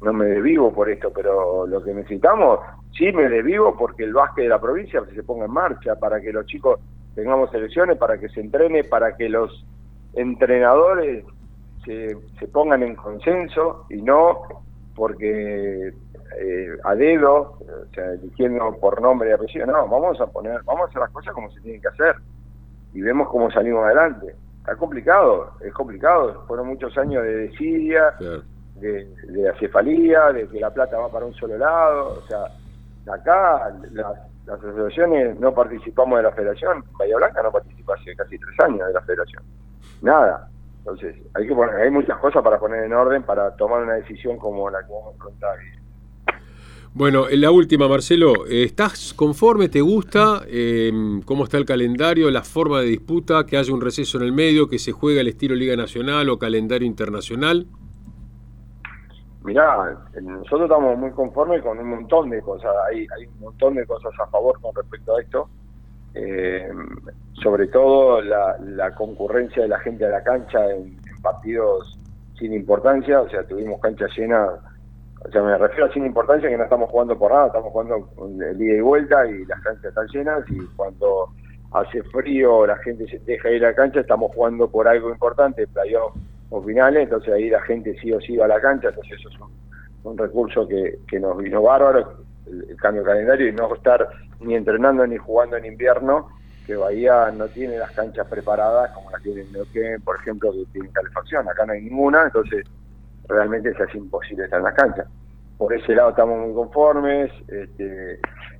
no 0.00 0.12
me 0.12 0.26
desvivo 0.26 0.72
por 0.72 0.88
esto, 0.90 1.12
pero 1.12 1.66
lo 1.66 1.82
que 1.82 1.92
necesitamos, 1.94 2.60
sí 2.90 3.12
me 3.12 3.28
desvivo 3.28 3.76
porque 3.76 4.04
el 4.04 4.12
básquet 4.14 4.44
de 4.44 4.50
la 4.50 4.60
provincia 4.60 5.02
se 5.14 5.22
ponga 5.22 5.46
en 5.46 5.52
marcha, 5.52 5.96
para 5.96 6.20
que 6.20 6.32
los 6.32 6.46
chicos 6.46 6.80
tengamos 7.14 7.52
elecciones, 7.54 7.98
para 7.98 8.18
que 8.18 8.28
se 8.28 8.40
entrene, 8.40 8.84
para 8.84 9.16
que 9.16 9.28
los 9.28 9.66
entrenadores 10.12 11.24
se, 11.84 12.16
se 12.38 12.48
pongan 12.48 12.82
en 12.82 12.96
consenso 12.96 13.86
y 13.90 14.02
no 14.02 14.42
porque 14.94 15.92
eh, 16.40 16.68
a 16.84 16.94
dedo, 16.94 17.58
o 17.60 17.94
sea, 17.94 18.12
eligiendo 18.12 18.76
por 18.80 19.00
nombre 19.00 19.30
y 19.30 19.32
apellido, 19.32 19.66
no, 19.66 19.88
vamos 19.88 20.20
a 20.20 20.26
poner, 20.26 20.62
vamos 20.64 20.82
a 20.82 20.90
hacer 20.90 21.00
las 21.00 21.10
cosas 21.10 21.34
como 21.34 21.50
se 21.50 21.60
tienen 21.60 21.80
que 21.80 21.88
hacer 21.88 22.16
y 22.92 23.00
vemos 23.00 23.28
cómo 23.28 23.50
salimos 23.50 23.84
adelante. 23.84 24.34
Está 24.58 24.76
complicado, 24.76 25.52
es 25.60 25.72
complicado, 25.74 26.44
fueron 26.46 26.68
muchos 26.68 26.96
años 26.96 27.22
de 27.22 27.48
desidia, 27.48 28.14
de, 28.76 29.04
de 29.28 29.48
acefalía, 29.48 30.32
de 30.32 30.48
que 30.48 30.58
la 30.58 30.72
plata 30.72 30.98
va 30.98 31.10
para 31.10 31.26
un 31.26 31.34
solo 31.34 31.58
lado, 31.58 32.18
o 32.18 32.26
sea, 32.26 32.46
acá 33.12 33.72
las, 33.92 34.16
las 34.46 34.58
asociaciones 34.58 35.38
no 35.38 35.52
participamos 35.52 36.16
de 36.16 36.22
la 36.22 36.32
federación, 36.32 36.84
Bahía 36.98 37.16
Blanca 37.16 37.42
no 37.42 37.52
participa 37.52 37.94
hace 37.94 38.16
casi 38.16 38.38
tres 38.38 38.58
años 38.60 38.86
de 38.86 38.94
la 38.94 39.00
federación, 39.02 39.42
nada. 40.02 40.48
Entonces, 40.84 41.16
hay 41.32 41.46
que 41.46 41.54
poner, 41.54 41.76
hay 41.76 41.90
muchas 41.90 42.18
cosas 42.18 42.42
para 42.42 42.58
poner 42.58 42.84
en 42.84 42.92
orden 42.92 43.22
para 43.22 43.56
tomar 43.56 43.82
una 43.82 43.94
decisión 43.94 44.36
como 44.36 44.68
la 44.68 44.80
que 44.80 44.92
vamos 44.92 45.14
a 45.14 45.16
afrontar. 45.16 45.58
Bueno, 46.92 47.26
en 47.30 47.40
la 47.40 47.50
última, 47.50 47.88
Marcelo, 47.88 48.46
eh, 48.46 48.64
¿estás 48.64 49.14
conforme? 49.14 49.70
¿Te 49.70 49.80
gusta? 49.80 50.42
Eh, 50.46 50.92
¿Cómo 51.24 51.44
está 51.44 51.56
el 51.56 51.64
calendario? 51.64 52.30
¿La 52.30 52.42
forma 52.42 52.80
de 52.80 52.88
disputa? 52.88 53.46
¿Que 53.46 53.56
haya 53.56 53.72
un 53.72 53.80
receso 53.80 54.18
en 54.18 54.24
el 54.24 54.32
medio? 54.32 54.68
¿Que 54.68 54.78
se 54.78 54.92
juegue 54.92 55.20
al 55.20 55.28
estilo 55.28 55.54
Liga 55.54 55.74
Nacional 55.74 56.28
o 56.28 56.38
calendario 56.38 56.86
internacional? 56.86 57.66
Mirá, 59.42 60.06
nosotros 60.22 60.62
estamos 60.64 60.98
muy 60.98 61.12
conformes 61.12 61.62
con 61.62 61.78
un 61.78 61.88
montón 61.88 62.28
de 62.28 62.42
cosas, 62.42 62.72
hay, 62.90 63.06
hay 63.16 63.26
un 63.26 63.40
montón 63.40 63.74
de 63.74 63.86
cosas 63.86 64.12
a 64.20 64.26
favor 64.26 64.60
con 64.60 64.74
respecto 64.74 65.16
a 65.16 65.20
esto, 65.22 65.48
Eh, 66.14 66.68
sobre 67.44 67.66
todo 67.66 68.22
la, 68.22 68.56
la 68.58 68.94
concurrencia 68.94 69.62
de 69.62 69.68
la 69.68 69.78
gente 69.80 70.06
a 70.06 70.08
la 70.08 70.24
cancha 70.24 70.70
en, 70.70 70.96
partidos 71.22 71.98
sin 72.38 72.52
importancia, 72.52 73.20
o 73.20 73.28
sea, 73.28 73.44
tuvimos 73.44 73.80
cancha 73.80 74.06
llena, 74.16 74.46
o 75.24 75.30
sea, 75.30 75.42
me 75.42 75.56
refiero 75.56 75.86
a 75.86 75.92
sin 75.92 76.04
importancia 76.04 76.48
que 76.48 76.56
no 76.56 76.64
estamos 76.64 76.90
jugando 76.90 77.18
por 77.18 77.32
nada, 77.32 77.46
estamos 77.46 77.70
jugando 77.70 78.08
el 78.50 78.60
ida 78.60 78.76
y 78.76 78.80
vuelta 78.80 79.26
y 79.26 79.44
las 79.44 79.60
canchas 79.60 79.84
están 79.84 80.06
llenas 80.08 80.44
y 80.50 80.58
cuando 80.74 81.28
hace 81.72 82.02
frío 82.04 82.66
la 82.66 82.76
gente 82.78 83.06
se 83.08 83.18
deja 83.20 83.50
ir 83.50 83.64
a 83.64 83.68
la 83.68 83.74
cancha, 83.74 84.00
estamos 84.00 84.32
jugando 84.34 84.70
por 84.70 84.88
algo 84.88 85.10
importante, 85.10 85.66
playoff 85.66 86.14
o 86.50 86.62
finales, 86.62 87.04
entonces 87.04 87.32
ahí 87.32 87.50
la 87.50 87.62
gente 87.62 87.94
sí 88.00 88.10
o 88.12 88.20
sí 88.20 88.36
va 88.36 88.46
a 88.46 88.48
la 88.48 88.60
cancha, 88.60 88.88
entonces 88.88 89.18
eso 89.18 89.28
es 89.28 89.40
un, 89.40 90.10
un 90.10 90.18
recurso 90.18 90.66
que, 90.66 90.98
que 91.06 91.20
nos 91.20 91.36
vino 91.36 91.62
bárbaro, 91.62 92.16
el, 92.46 92.70
el 92.70 92.76
cambio 92.76 93.02
de 93.02 93.08
calendario 93.08 93.48
y 93.48 93.52
no 93.52 93.74
estar 93.74 94.08
ni 94.40 94.54
entrenando 94.54 95.06
ni 95.06 95.18
jugando 95.18 95.56
en 95.56 95.66
invierno, 95.66 96.28
que 96.64 96.76
Bahía 96.76 97.30
no 97.30 97.48
tiene 97.50 97.78
las 97.78 97.92
canchas 97.92 98.26
preparadas 98.28 98.90
como 98.92 99.10
las 99.10 99.22
tiene 99.22 99.44
Neuquén, 99.44 100.02
por 100.02 100.16
ejemplo, 100.16 100.52
que 100.52 100.64
tienen 100.72 100.90
calefacción, 100.92 101.48
acá 101.48 101.66
no 101.66 101.72
hay 101.74 101.82
ninguna, 101.82 102.24
entonces 102.24 102.64
realmente 103.28 103.70
hace 103.70 103.98
imposible 103.98 104.44
estar 104.44 104.58
en 104.58 104.64
las 104.64 104.74
canchas. 104.74 105.06
Por 105.56 105.72
ese 105.74 105.94
lado 105.94 106.10
estamos 106.10 106.38
muy 106.38 106.54
conformes, 106.54 107.30
este, 107.48 108.18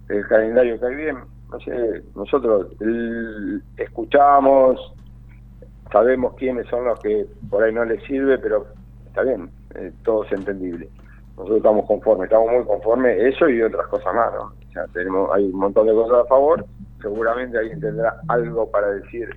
el 0.08 0.26
calendario 0.28 0.78
cae 0.78 0.94
bien, 0.94 1.18
no 1.50 1.60
sé, 1.60 2.02
nosotros 2.14 2.68
el- 2.80 3.62
escuchamos, 3.76 4.80
sabemos 5.92 6.34
quiénes 6.34 6.66
son 6.68 6.84
los 6.84 7.00
que 7.00 7.26
por 7.48 7.62
ahí 7.62 7.72
no 7.72 7.84
les 7.84 8.02
sirve, 8.04 8.38
pero 8.38 8.66
está 9.06 9.22
bien, 9.22 9.50
eh, 9.74 9.92
todo 10.02 10.24
es 10.24 10.32
entendible. 10.32 10.90
Nosotros 11.36 11.58
estamos 11.58 11.86
conformes, 11.86 12.24
estamos 12.26 12.50
muy 12.52 12.64
conformes, 12.64 13.18
eso 13.34 13.48
y 13.48 13.60
otras 13.62 13.86
cosas 13.88 14.14
más, 14.14 14.32
¿no? 14.34 14.42
O 14.42 14.72
sea, 14.72 14.86
tenemos, 14.88 15.30
hay 15.34 15.44
un 15.44 15.58
montón 15.58 15.86
de 15.86 15.92
cosas 15.94 16.24
a 16.24 16.26
favor, 16.26 16.64
seguramente 17.04 17.58
alguien 17.58 17.80
tendrá 17.80 18.16
algo 18.28 18.70
para 18.70 18.88
decir 18.88 19.28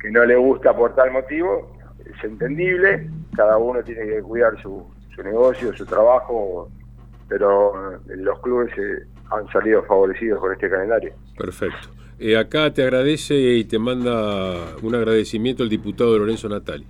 que 0.00 0.10
no 0.10 0.24
le 0.24 0.36
gusta 0.36 0.74
por 0.74 0.94
tal 0.94 1.12
motivo, 1.12 1.76
es 2.04 2.24
entendible, 2.24 3.10
cada 3.36 3.58
uno 3.58 3.82
tiene 3.82 4.06
que 4.06 4.22
cuidar 4.22 4.60
su, 4.62 4.82
su 5.14 5.22
negocio, 5.22 5.76
su 5.76 5.84
trabajo, 5.84 6.70
pero 7.28 7.96
eh, 7.96 8.16
los 8.16 8.40
clubes 8.40 8.72
eh, 8.78 9.04
han 9.30 9.46
salido 9.52 9.82
favorecidos 9.84 10.40
con 10.40 10.52
este 10.52 10.70
calendario. 10.70 11.12
Perfecto. 11.36 11.88
Eh, 12.18 12.36
acá 12.36 12.72
te 12.72 12.82
agradece 12.82 13.34
y 13.34 13.64
te 13.64 13.78
manda 13.78 14.74
un 14.82 14.94
agradecimiento 14.94 15.62
el 15.62 15.68
diputado 15.68 16.18
Lorenzo 16.18 16.48
Natali. 16.48 16.86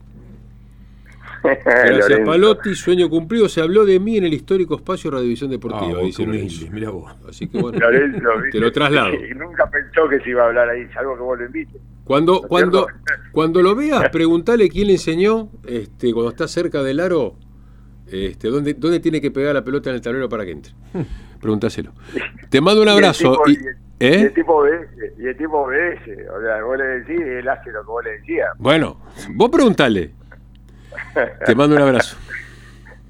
Gracias, 1.64 1.98
Lorenzo. 2.08 2.24
Palotti. 2.30 2.74
Sueño 2.74 3.08
cumplido. 3.08 3.48
Se 3.48 3.60
habló 3.60 3.84
de 3.84 3.98
mí 4.00 4.16
en 4.18 4.24
el 4.24 4.34
histórico 4.34 4.76
espacio 4.76 5.10
Radiovisión 5.10 5.50
Deportiva, 5.50 5.98
Ah, 6.00 6.04
dice 6.04 6.24
Lorenzo. 6.26 6.66
mirá 6.70 6.90
vos. 6.90 7.12
Así 7.28 7.48
que 7.48 7.58
bueno, 7.60 7.78
Lorenzo, 7.78 8.28
te 8.52 8.58
lo 8.60 8.70
traslado. 8.72 9.14
Y 9.14 9.34
nunca 9.34 9.68
pensó 9.70 10.08
que 10.08 10.20
se 10.20 10.30
iba 10.30 10.42
a 10.42 10.46
hablar 10.46 10.68
ahí, 10.68 10.86
salvo 10.92 11.14
que 11.16 11.22
vos 11.22 11.38
lo 11.38 11.46
invites. 11.46 11.80
Cuando, 12.04 12.32
¿No 12.34 12.38
es 12.40 12.46
cuando, 12.48 12.86
cuando 13.32 13.62
lo 13.62 13.74
veas, 13.74 14.08
preguntale 14.10 14.68
quién 14.68 14.88
le 14.88 14.94
enseñó, 14.94 15.48
este, 15.66 16.12
cuando 16.12 16.30
está 16.30 16.48
cerca 16.48 16.82
del 16.82 17.00
aro, 17.00 17.36
este, 18.10 18.48
dónde, 18.48 18.74
dónde 18.74 19.00
tiene 19.00 19.20
que 19.20 19.30
pegar 19.30 19.54
la 19.54 19.62
pelota 19.64 19.90
en 19.90 19.96
el 19.96 20.02
tablero 20.02 20.28
para 20.28 20.44
que 20.44 20.50
entre. 20.52 20.72
Preguntáselo. 21.40 21.92
Te 22.50 22.60
mando 22.60 22.82
un 22.82 22.88
Y 22.88 22.90
el 22.90 22.96
abrazo. 22.96 23.32
tipo- 23.44 23.48
y- 23.48 23.52
y 23.52 23.56
el- 23.66 23.76
Y 24.00 24.06
¿eh? 24.06 24.20
el 24.22 24.32
tipo 24.34 24.54
obedece, 24.56 25.12
y 25.18 25.26
el 25.26 25.36
tipo 25.36 25.58
obedece, 25.58 26.28
o 26.30 26.40
sea, 26.40 26.62
vos 26.64 26.76
le 26.78 26.84
decís, 26.84 27.20
él 27.20 27.48
hace 27.48 27.70
lo 27.70 27.80
que 27.82 27.86
vos 27.86 28.02
le 28.04 28.10
decías. 28.12 28.48
Bueno, 28.58 28.98
vos 29.34 29.50
preguntale. 29.50 30.10
Te 31.46 31.54
mando 31.54 31.76
un 31.76 31.82
abrazo. 31.82 32.16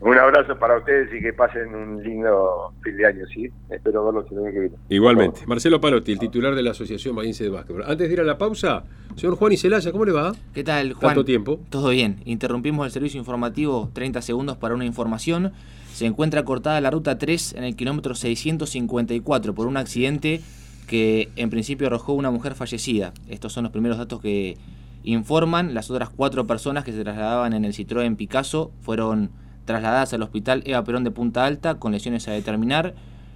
Un 0.01 0.16
abrazo 0.16 0.59
para 0.59 0.79
ustedes 0.79 1.12
y 1.12 1.21
que 1.21 1.35
pasen 1.35 1.75
un 1.75 2.03
lindo 2.03 2.73
fin 2.83 2.97
de 2.97 3.07
año, 3.07 3.27
¿sí? 3.27 3.51
Espero 3.69 4.03
verlos 4.07 4.25
el 4.33 4.38
año 4.38 4.53
que 4.53 4.61
viene. 4.61 4.77
Igualmente. 4.88 5.43
Marcelo 5.47 5.79
Palotti, 5.79 6.12
el 6.12 6.19
titular 6.19 6.55
de 6.55 6.62
la 6.62 6.71
Asociación 6.71 7.14
Bahiense 7.14 7.45
de 7.45 7.51
Básquetbol. 7.51 7.85
Antes 7.87 8.09
de 8.09 8.14
ir 8.14 8.21
a 8.21 8.25
la 8.25 8.38
pausa, 8.38 8.85
señor 9.16 9.37
Juan 9.37 9.53
y 9.53 9.59
Celaya, 9.59 9.93
¿cómo 9.93 10.07
le 10.07 10.12
va? 10.12 10.33
¿Qué 10.55 10.64
tal, 10.64 10.95
Juan? 10.95 11.11
Tanto 11.11 11.27
tiempo. 11.27 11.61
Todo 11.69 11.90
bien. 11.90 12.23
Interrumpimos 12.25 12.87
el 12.87 12.93
servicio 12.93 13.19
informativo 13.19 13.90
30 13.93 14.23
segundos 14.23 14.57
para 14.57 14.75
una 14.75 14.87
información. 14.87 15.53
Se 15.93 16.07
encuentra 16.07 16.47
cortada 16.47 16.81
la 16.81 16.90
ruta 16.90 17.19
3 17.19 17.57
en 17.57 17.64
el 17.64 17.77
kilómetro 17.77 18.14
654 18.14 19.55
por 19.55 19.66
un 19.66 19.77
accidente 19.77 20.40
que 20.87 21.29
en 21.37 21.51
principio 21.51 21.88
arrojó 21.88 22.14
una 22.14 22.31
mujer 22.31 22.55
fallecida. 22.55 23.12
Estos 23.29 23.53
son 23.53 23.64
los 23.64 23.73
primeros 23.73 23.99
datos 23.99 24.23
que 24.23 24.57
informan. 25.04 25.74
Las 25.74 25.90
otras 25.90 26.10
cuatro 26.10 26.46
personas 26.46 26.84
que 26.84 26.92
se 26.92 27.02
trasladaban 27.02 27.52
en 27.52 27.64
el 27.64 27.72
Citroën 27.72 28.16
Picasso 28.16 28.72
fueron 28.80 29.30
trasladadas 29.64 30.12
al 30.12 30.22
hospital 30.22 30.62
Eva 30.66 30.84
Perón 30.84 31.04
de 31.04 31.10
Punta 31.10 31.44
Alta 31.44 31.76
con 31.76 31.92
lesiones 31.92 32.28
a 32.28 32.32
determinar. 32.32 32.94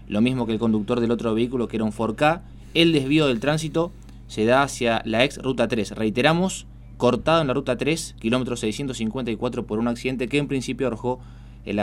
Lo 0.09 0.21
mismo 0.21 0.47
que 0.47 0.53
el 0.53 0.59
conductor 0.59 1.01
del 1.01 1.11
otro 1.11 1.35
vehículo 1.35 1.69
que 1.69 1.77
era 1.77 1.85
un 1.85 1.93
4K. 1.93 2.43
El 2.75 2.93
desvío 2.93 3.27
del 3.27 3.41
tránsito 3.41 3.93
se 4.27 4.45
da 4.45 4.63
hacia 4.63 5.03
la 5.05 5.25
ex 5.25 5.39
ruta 5.39 5.69
3. 5.69 5.93
Reiteramos, 5.93 6.67
cortado 6.97 7.41
en 7.41 7.47
la 7.47 7.55
ruta 7.55 7.77
3, 7.77 8.17
kilómetro 8.19 8.57
654 8.57 9.67
por 9.67 9.79
un 9.79 9.89
accidente 9.89 10.29
que 10.29 10.39
en 10.39 10.49
principio 10.49 10.89
arrojó 10.89 11.21
el, 11.65 11.81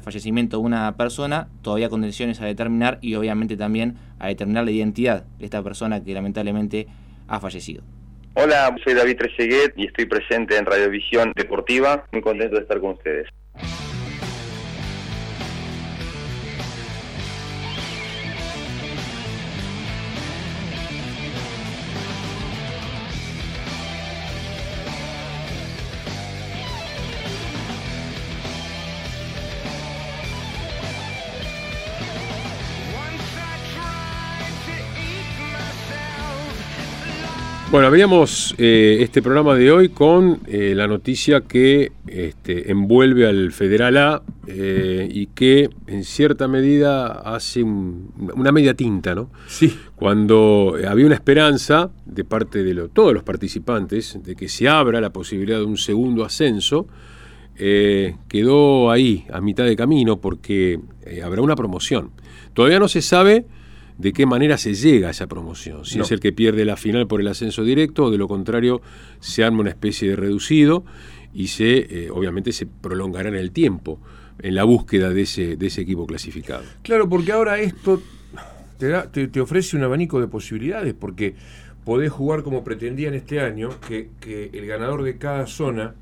fallecimiento 0.00 0.58
de 0.58 0.62
una 0.62 0.96
persona, 0.96 1.48
todavía 1.62 1.88
condiciones 1.88 2.40
a 2.40 2.46
determinar 2.46 2.98
y 3.02 3.14
obviamente 3.14 3.56
también 3.56 3.96
a 4.18 4.28
determinar 4.28 4.64
la 4.64 4.70
identidad 4.70 5.24
de 5.38 5.44
esta 5.44 5.62
persona 5.62 6.02
que 6.02 6.14
lamentablemente 6.14 6.86
ha 7.26 7.40
fallecido. 7.40 7.82
Hola, 8.40 8.72
soy 8.84 8.94
David 8.94 9.16
Trezeguet 9.16 9.72
y 9.74 9.86
estoy 9.86 10.06
presente 10.06 10.56
en 10.56 10.64
Radiovisión 10.64 11.32
Deportiva. 11.34 12.06
Muy 12.12 12.22
contento 12.22 12.54
de 12.54 12.62
estar 12.62 12.78
con 12.78 12.90
ustedes. 12.90 13.26
Bueno, 37.78 37.86
abríamos 37.86 38.56
eh, 38.58 38.98
este 39.02 39.22
programa 39.22 39.54
de 39.54 39.70
hoy 39.70 39.90
con 39.90 40.40
eh, 40.48 40.72
la 40.74 40.88
noticia 40.88 41.42
que 41.42 41.92
este, 42.08 42.72
envuelve 42.72 43.24
al 43.24 43.52
Federal 43.52 43.96
A 43.98 44.22
eh, 44.48 45.08
y 45.08 45.26
que 45.26 45.70
en 45.86 46.02
cierta 46.02 46.48
medida 46.48 47.06
hace 47.06 47.62
un, 47.62 48.10
una 48.34 48.50
media 48.50 48.74
tinta, 48.74 49.14
¿no? 49.14 49.30
Sí. 49.46 49.78
Cuando 49.94 50.74
había 50.88 51.06
una 51.06 51.14
esperanza 51.14 51.92
de 52.04 52.24
parte 52.24 52.64
de 52.64 52.74
lo, 52.74 52.88
todos 52.88 53.14
los 53.14 53.22
participantes 53.22 54.18
de 54.24 54.34
que 54.34 54.48
se 54.48 54.68
abra 54.68 55.00
la 55.00 55.10
posibilidad 55.10 55.58
de 55.58 55.64
un 55.64 55.76
segundo 55.76 56.24
ascenso, 56.24 56.88
quedó 57.54 58.90
ahí, 58.90 59.24
a 59.32 59.40
mitad 59.40 59.64
de 59.64 59.76
camino, 59.76 60.20
porque 60.20 60.80
habrá 61.22 61.42
una 61.42 61.54
promoción. 61.54 62.10
Todavía 62.54 62.80
no 62.80 62.88
se 62.88 63.02
sabe 63.02 63.46
de 63.98 64.12
qué 64.12 64.26
manera 64.26 64.56
se 64.56 64.74
llega 64.74 65.08
a 65.08 65.10
esa 65.10 65.26
promoción. 65.26 65.84
Si 65.84 65.98
es 65.98 66.10
el 66.12 66.20
que 66.20 66.32
pierde 66.32 66.64
la 66.64 66.76
final 66.76 67.06
por 67.06 67.20
el 67.20 67.28
ascenso 67.28 67.64
directo 67.64 68.04
o 68.04 68.10
de 68.10 68.18
lo 68.18 68.28
contrario 68.28 68.80
se 69.20 69.44
arma 69.44 69.60
una 69.60 69.70
especie 69.70 70.10
de 70.10 70.16
reducido 70.16 70.84
y 71.34 71.48
se 71.48 71.78
eh, 71.78 72.10
obviamente 72.10 72.52
se 72.52 72.66
prolongará 72.66 73.28
en 73.28 73.34
el 73.34 73.50
tiempo 73.50 74.00
en 74.40 74.54
la 74.54 74.64
búsqueda 74.64 75.10
de 75.10 75.22
ese, 75.22 75.56
de 75.56 75.66
ese 75.66 75.82
equipo 75.82 76.06
clasificado. 76.06 76.62
Claro, 76.82 77.08
porque 77.08 77.32
ahora 77.32 77.58
esto 77.58 78.00
te, 78.78 79.28
te, 79.28 79.40
ofrece 79.40 79.76
un 79.76 79.82
abanico 79.82 80.20
de 80.20 80.28
posibilidades, 80.28 80.94
porque 80.94 81.34
podés 81.84 82.12
jugar 82.12 82.42
como 82.42 82.62
pretendían 82.62 83.14
este 83.14 83.40
año, 83.40 83.70
que, 83.88 84.10
que 84.20 84.50
el 84.52 84.66
ganador 84.66 85.02
de 85.02 85.18
cada 85.18 85.46
zona 85.46 85.94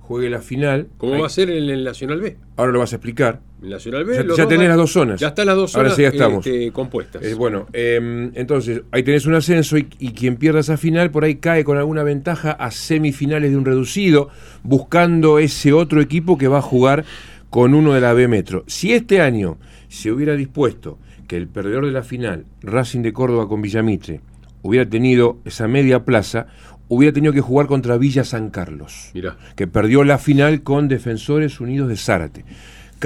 juegue 0.00 0.30
la 0.30 0.40
final. 0.40 0.88
¿Cómo 0.96 1.18
va 1.18 1.26
a 1.26 1.30
ser 1.30 1.50
en 1.50 1.68
el 1.68 1.84
Nacional 1.84 2.20
B? 2.20 2.36
Ahora 2.56 2.72
lo 2.72 2.78
vas 2.78 2.92
a 2.92 2.96
explicar. 2.96 3.40
Nacional 3.60 4.04
B. 4.04 4.26
Ya, 4.36 4.46
tenés 4.46 4.68
las 4.68 4.76
dos 4.76 4.92
zonas. 4.92 5.18
Ya 5.18 5.28
están 5.28 5.46
las 5.46 5.56
dos 5.56 5.72
zonas 5.72 5.84
Ahora 5.84 5.96
sí 5.96 6.02
ya 6.02 6.08
estamos. 6.08 6.46
Este, 6.46 6.72
compuestas. 6.72 7.22
Eh, 7.22 7.34
bueno, 7.34 7.66
em, 7.72 8.30
entonces 8.34 8.82
ahí 8.90 9.02
tenés 9.02 9.26
un 9.26 9.34
ascenso 9.34 9.76
y, 9.78 9.84
quien 9.84 10.36
pierda 10.36 10.60
esa 10.60 10.76
final 10.76 11.10
por 11.10 11.24
ahí 11.24 11.36
cae 11.36 11.64
con 11.64 11.78
alguna 11.78 12.02
ventaja 12.02 12.52
a 12.52 12.70
semifinales 12.70 13.50
de 13.50 13.56
un 13.56 13.64
reducido, 13.64 14.28
buscando 14.62 15.38
ese 15.38 15.72
otro 15.72 16.00
equipo 16.00 16.36
que 16.36 16.48
va 16.48 16.58
a 16.58 16.62
jugar 16.62 17.04
con 17.50 17.74
uno 17.74 17.94
de 17.94 18.00
la 18.00 18.12
B 18.12 18.28
Metro. 18.28 18.64
Si 18.66 18.92
este 18.92 19.20
año 19.20 19.58
se 19.88 20.12
hubiera 20.12 20.34
dispuesto 20.34 20.98
que 21.26 21.36
el 21.36 21.48
perdedor 21.48 21.86
de 21.86 21.92
la 21.92 22.02
final, 22.02 22.44
Racing 22.62 23.00
de 23.00 23.12
Córdoba 23.12 23.48
con 23.48 23.62
Villamitre, 23.62 24.20
hubiera 24.62 24.88
tenido 24.88 25.38
esa 25.44 25.66
media 25.66 26.04
plaza, 26.04 26.46
hubiera 26.88 27.12
tenido 27.12 27.32
que 27.32 27.40
jugar 27.40 27.66
contra 27.66 27.96
Villa 27.96 28.24
San 28.24 28.50
Carlos, 28.50 29.12
que 29.54 29.66
perdió 29.66 30.04
la 30.04 30.18
final 30.18 30.62
con 30.62 30.88
Defensores 30.88 31.60
Unidos 31.60 31.88
de 31.88 31.96
Zárate. 31.96 32.44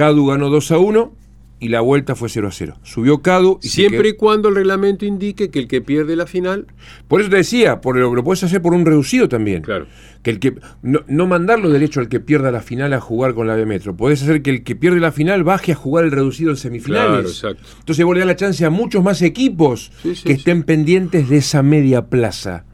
Cadu 0.01 0.25
ganó 0.25 0.49
2 0.49 0.71
a 0.71 0.79
1 0.79 1.13
y 1.59 1.69
la 1.69 1.81
vuelta 1.81 2.15
fue 2.15 2.27
0 2.27 2.47
a 2.47 2.51
0. 2.51 2.77
Subió 2.81 3.21
Cadu 3.21 3.59
y 3.61 3.67
siempre 3.69 4.09
y 4.09 4.13
cuando 4.13 4.49
el 4.49 4.55
reglamento 4.55 5.05
indique 5.05 5.51
que 5.51 5.59
el 5.59 5.67
que 5.67 5.79
pierde 5.79 6.15
la 6.15 6.25
final. 6.25 6.65
Por 7.07 7.21
eso 7.21 7.29
te 7.29 7.35
decía, 7.35 7.81
por 7.81 7.97
lo, 7.97 8.15
lo 8.15 8.23
puedes 8.23 8.43
hacer 8.43 8.63
por 8.63 8.73
un 8.73 8.83
reducido 8.83 9.29
también. 9.29 9.61
Claro. 9.61 9.85
Que 10.23 10.31
el 10.31 10.39
que 10.39 10.55
no, 10.81 11.01
no 11.05 11.27
mandarlo 11.27 11.69
derecho 11.69 11.99
al 11.99 12.09
que 12.09 12.19
pierda 12.19 12.49
la 12.49 12.61
final 12.61 12.93
a 12.93 12.99
jugar 12.99 13.35
con 13.35 13.45
la 13.45 13.53
B 13.53 13.67
Metro. 13.67 13.95
Podés 13.95 14.23
hacer 14.23 14.41
que 14.41 14.49
el 14.49 14.63
que 14.63 14.75
pierde 14.75 14.99
la 14.99 15.11
final 15.11 15.43
baje 15.43 15.73
a 15.73 15.75
jugar 15.75 16.03
el 16.05 16.09
reducido 16.09 16.49
en 16.49 16.57
semifinales. 16.57 17.11
Claro, 17.11 17.29
exacto. 17.59 17.77
Entonces 17.77 18.03
vos 18.03 18.15
le 18.15 18.21
das 18.21 18.27
la 18.27 18.35
chance 18.35 18.65
a 18.65 18.71
muchos 18.71 19.03
más 19.03 19.21
equipos 19.21 19.91
que 20.01 20.33
estén 20.33 20.63
pendientes 20.63 21.29
de 21.29 21.37
esa 21.37 21.61
media 21.61 22.07
plaza. 22.07 22.65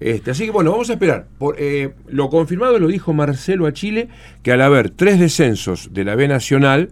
Este, 0.00 0.30
así 0.30 0.44
que 0.44 0.50
bueno, 0.50 0.70
vamos 0.70 0.90
a 0.90 0.94
esperar. 0.94 1.26
Por, 1.38 1.56
eh, 1.58 1.94
lo 2.08 2.30
confirmado 2.30 2.78
lo 2.78 2.88
dijo 2.88 3.12
Marcelo 3.12 3.66
a 3.66 3.72
Chile, 3.72 4.08
que 4.42 4.52
al 4.52 4.60
haber 4.60 4.90
tres 4.90 5.18
descensos 5.18 5.92
de 5.92 6.04
la 6.04 6.14
B 6.14 6.28
Nacional 6.28 6.90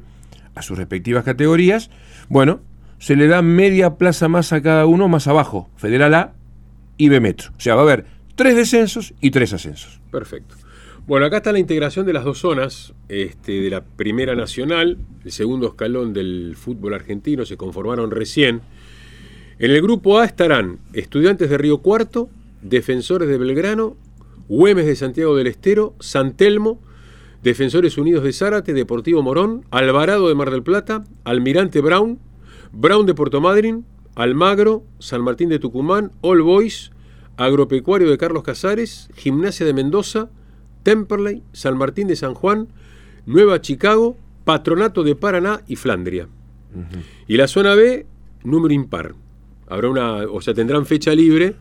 a 0.55 0.63
sus 0.63 0.77
respectivas 0.79 1.25
categorías, 1.25 1.91
bueno, 2.29 2.61
se 2.99 3.15
le 3.15 3.29
da 3.29 3.43
media 3.43 3.95
plaza 3.97 4.29
más 4.29 4.53
a 4.53 4.63
cada 4.63 4.87
uno 4.87 5.09
más 5.09 5.27
abajo, 5.27 5.71
Federal 5.77 6.15
A 6.15 6.33
y 6.97 7.09
B 7.09 7.21
Metro. 7.21 7.53
O 7.57 7.61
sea, 7.61 7.75
va 7.75 7.83
a 7.83 7.85
haber 7.85 8.07
tres 8.35 8.57
descensos 8.57 9.15
y 9.21 9.31
tres 9.31 9.53
ascensos. 9.53 10.01
Perfecto. 10.11 10.57
Bueno, 11.07 11.27
acá 11.27 11.37
está 11.37 11.53
la 11.53 11.61
integración 11.61 12.05
de 12.05 12.13
las 12.13 12.25
dos 12.25 12.39
zonas, 12.39 12.93
este, 13.09 13.61
de 13.61 13.71
la 13.71 13.85
primera 13.85 14.35
nacional, 14.35 14.99
el 15.25 15.31
segundo 15.31 15.69
escalón 15.69 16.13
del 16.13 16.57
fútbol 16.57 16.95
argentino, 16.95 17.45
se 17.45 17.57
conformaron 17.57 18.11
recién. 18.11 18.63
En 19.61 19.71
el 19.71 19.81
grupo 19.81 20.19
A 20.19 20.25
estarán 20.25 20.81
estudiantes 20.95 21.49
de 21.49 21.59
Río 21.59 21.79
Cuarto, 21.79 22.29
Defensores 22.63 23.29
de 23.29 23.39
Belgrano, 23.39 23.97
Güemes 24.49 24.87
de 24.87 24.97
Santiago 24.97 25.37
del 25.37 25.47
Estero, 25.47 25.95
San 26.01 26.37
Telmo, 26.37 26.81
Defensores 27.43 27.99
Unidos 27.99 28.25
de 28.25 28.33
Zárate, 28.33 28.73
Deportivo 28.73 29.23
Morón, 29.23 29.65
Alvarado 29.71 30.29
de 30.29 30.35
Mar 30.35 30.51
del 30.51 30.63
Plata, 30.63 31.05
Almirante 31.25 31.81
Brown, 31.81 32.19
Brown 32.73 33.07
de 33.07 33.15
Puerto 33.15 33.41
Madryn, 33.41 33.85
Almagro, 34.15 34.85
San 34.99 35.23
Martín 35.23 35.49
de 35.49 35.59
Tucumán, 35.59 36.13
All 36.23 36.43
Boys, 36.43 36.91
Agropecuario 37.37 38.11
de 38.11 38.19
Carlos 38.19 38.43
Casares, 38.43 39.11
Gimnasia 39.15 39.67
de 39.67 39.75
Mendoza, 39.75 40.31
Temperley, 40.83 41.43
San 41.53 41.77
Martín 41.77 42.09
de 42.09 42.17
San 42.17 42.35
Juan, 42.35 42.69
Nueva 43.27 43.61
Chicago, 43.61 44.17
Patronato 44.45 45.03
de 45.03 45.17
Paraná 45.17 45.63
y 45.67 45.77
Flandria. 45.77 46.29
Y 47.27 47.37
la 47.37 47.49
zona 47.49 47.75
B, 47.75 48.07
número 48.45 48.73
impar. 48.73 49.15
Habrá 49.67 49.89
una, 49.89 50.23
o 50.25 50.41
sea, 50.41 50.55
tendrán 50.55 50.87
fecha 50.87 51.15
libre 51.15 51.57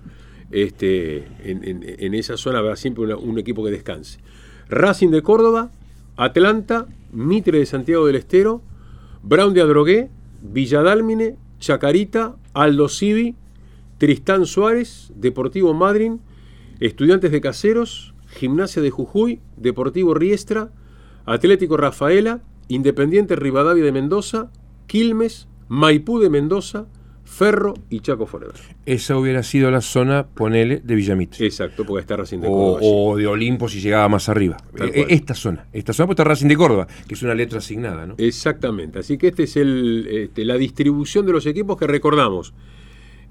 este, 0.55 1.27
en, 1.43 2.13
esa 2.13 2.37
zona 2.37 2.61
va 2.61 2.77
siempre 2.77 3.13
un 3.13 3.37
equipo 3.37 3.63
que 3.65 3.71
descanse. 3.71 4.19
Racing 4.69 5.09
de 5.09 5.21
Córdoba, 5.21 5.71
Atlanta, 6.15 6.87
Mitre 7.11 7.59
de 7.59 7.65
Santiago 7.65 8.05
del 8.05 8.15
Estero, 8.15 8.61
Brown 9.21 9.53
de 9.53 9.61
Adrogué, 9.61 10.09
Villadálmine, 10.41 11.35
Chacarita, 11.59 12.37
Aldo 12.53 12.87
Civi, 12.87 13.35
Tristán 13.97 14.45
Suárez, 14.45 15.11
Deportivo 15.15 15.73
Madryn, 15.73 16.21
Estudiantes 16.79 17.31
de 17.31 17.41
Caseros, 17.41 18.13
Gimnasia 18.27 18.81
de 18.81 18.91
Jujuy, 18.91 19.41
Deportivo 19.57 20.13
Riestra, 20.13 20.71
Atlético 21.25 21.75
Rafaela, 21.75 22.41
Independiente 22.69 23.35
Rivadavia 23.35 23.83
de 23.83 23.91
Mendoza, 23.91 24.51
Quilmes, 24.87 25.49
Maipú 25.67 26.19
de 26.19 26.29
Mendoza, 26.29 26.85
Ferro 27.25 27.73
y 27.89 27.99
Chaco 27.99 28.27
Forever. 28.27 28.55
Esa 28.85 29.17
hubiera 29.17 29.43
sido 29.43 29.69
la 29.71 29.81
zona, 29.81 30.27
ponele, 30.27 30.79
de 30.83 30.95
Villamitre. 30.95 31.45
Exacto, 31.45 31.85
porque 31.85 32.01
está 32.01 32.15
Racing 32.15 32.39
de 32.39 32.47
Córdoba. 32.47 32.79
O, 32.81 33.17
de 33.17 33.27
Olimpo 33.27 33.67
si 33.67 33.81
llegaba 33.81 34.07
más 34.07 34.29
arriba. 34.29 34.57
E, 34.79 35.07
esta 35.09 35.33
zona, 35.33 35.67
esta 35.73 35.91
zona 35.91 36.07
pues 36.07 36.13
está 36.13 36.23
Racing 36.23 36.47
de 36.47 36.55
Córdoba, 36.55 36.87
que 37.07 37.15
es 37.15 37.23
una 37.23 37.33
letra 37.33 37.57
asignada, 37.57 38.05
¿no? 38.05 38.15
Exactamente, 38.17 38.99
así 38.99 39.17
que 39.17 39.27
esta 39.27 39.43
es 39.43 39.57
el, 39.57 40.07
este, 40.09 40.45
la 40.45 40.55
distribución 40.55 41.25
de 41.25 41.33
los 41.33 41.45
equipos 41.45 41.77
que 41.77 41.87
recordamos. 41.87 42.53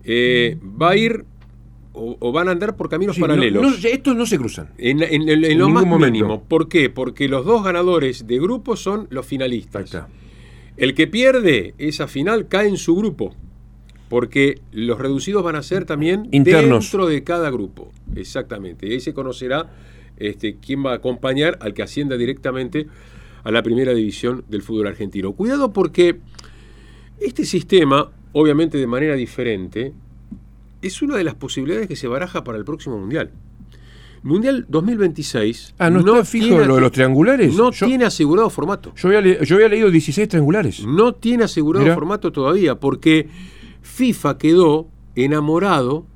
Eh, 0.03 0.59
va 0.63 0.91
a 0.91 0.97
ir 0.97 1.25
o, 1.95 2.33
van 2.33 2.49
a 2.49 2.51
andar 2.51 2.77
por 2.77 2.89
caminos 2.89 3.19
paralelos. 3.19 3.85
estos 3.85 4.17
no 4.17 4.27
se 4.27 4.37
cruzan. 4.37 4.71
En, 4.77 4.99
lo 5.57 5.69
más 5.69 5.87
mínimo. 5.87 6.43
¿Por 6.43 6.69
qué? 6.69 6.91
Porque 6.91 7.29
los 7.29 7.47
dos 7.47 7.63
ganadores 7.63 8.27
de 8.27 8.39
grupo 8.39 8.77
son 8.77 9.07
los 9.11 9.25
finalistas. 9.25 9.97
El 10.77 10.95
que 10.95 11.07
pierde 11.07 11.75
esa 11.79 12.09
final 12.09 12.49
cae 12.49 12.69
en 12.69 12.77
su 12.77 12.97
grupo 12.97 13.33
porque 14.15 14.61
los 14.71 14.97
reducidos 15.01 15.43
van 15.43 15.57
a 15.57 15.63
ser 15.65 15.87
también 15.87 16.29
dentro 16.31 17.09
de 17.09 17.25
cada 17.25 17.51
grupo. 17.51 17.91
Exactamente. 18.15 18.87
Y 18.87 18.93
ahí 18.93 19.01
se 19.01 19.13
conocerá 19.13 19.73
este, 20.19 20.55
quién 20.65 20.87
va 20.87 20.93
a 20.93 20.95
acompañar 20.95 21.59
al 21.61 21.75
que 21.75 21.83
ascienda 21.83 22.17
directamente 22.17 22.87
a 23.43 23.51
la 23.51 23.61
primera 23.65 23.93
división 23.93 24.45
del 24.49 24.63
fútbol 24.63 24.87
argentino. 24.87 25.33
Cuidado 25.33 25.73
porque 25.73 26.21
este 27.19 27.45
sistema, 27.45 28.13
obviamente 28.31 28.79
de 28.79 28.87
manera 28.87 29.17
diferente, 29.17 29.93
es 30.81 31.03
una 31.03 31.17
de 31.17 31.25
las 31.25 31.35
posibilidades 31.35 31.89
que 31.89 31.97
se 31.97 32.07
baraja 32.07 32.45
para 32.45 32.57
el 32.57 32.65
próximo 32.65 32.97
Mundial. 32.97 33.33
Mundial 34.23 34.65
2026. 34.69 35.75
Ah, 35.77 35.91
no, 35.91 35.99
está 35.99 36.25
fijo 36.25 36.57
lo 36.61 36.77
de 36.77 36.81
los 36.81 36.93
triangulares. 36.93 37.53
No 37.57 37.73
tiene 37.73 38.05
asegurado 38.05 38.49
formato. 38.49 38.93
Yo 38.95 39.09
había, 39.09 39.43
yo 39.43 39.57
había, 39.57 39.69
leído 39.69 39.91
16 39.91 40.29
triangulares. 40.29 40.87
No 40.87 41.17
tiene 41.17 41.43
asegurado 41.43 41.93
formato 41.93 42.31
todavía, 42.31 42.77
porque 42.77 43.29
FIFA 43.85 44.39
quedó 44.39 44.89
enamorado 45.15 46.07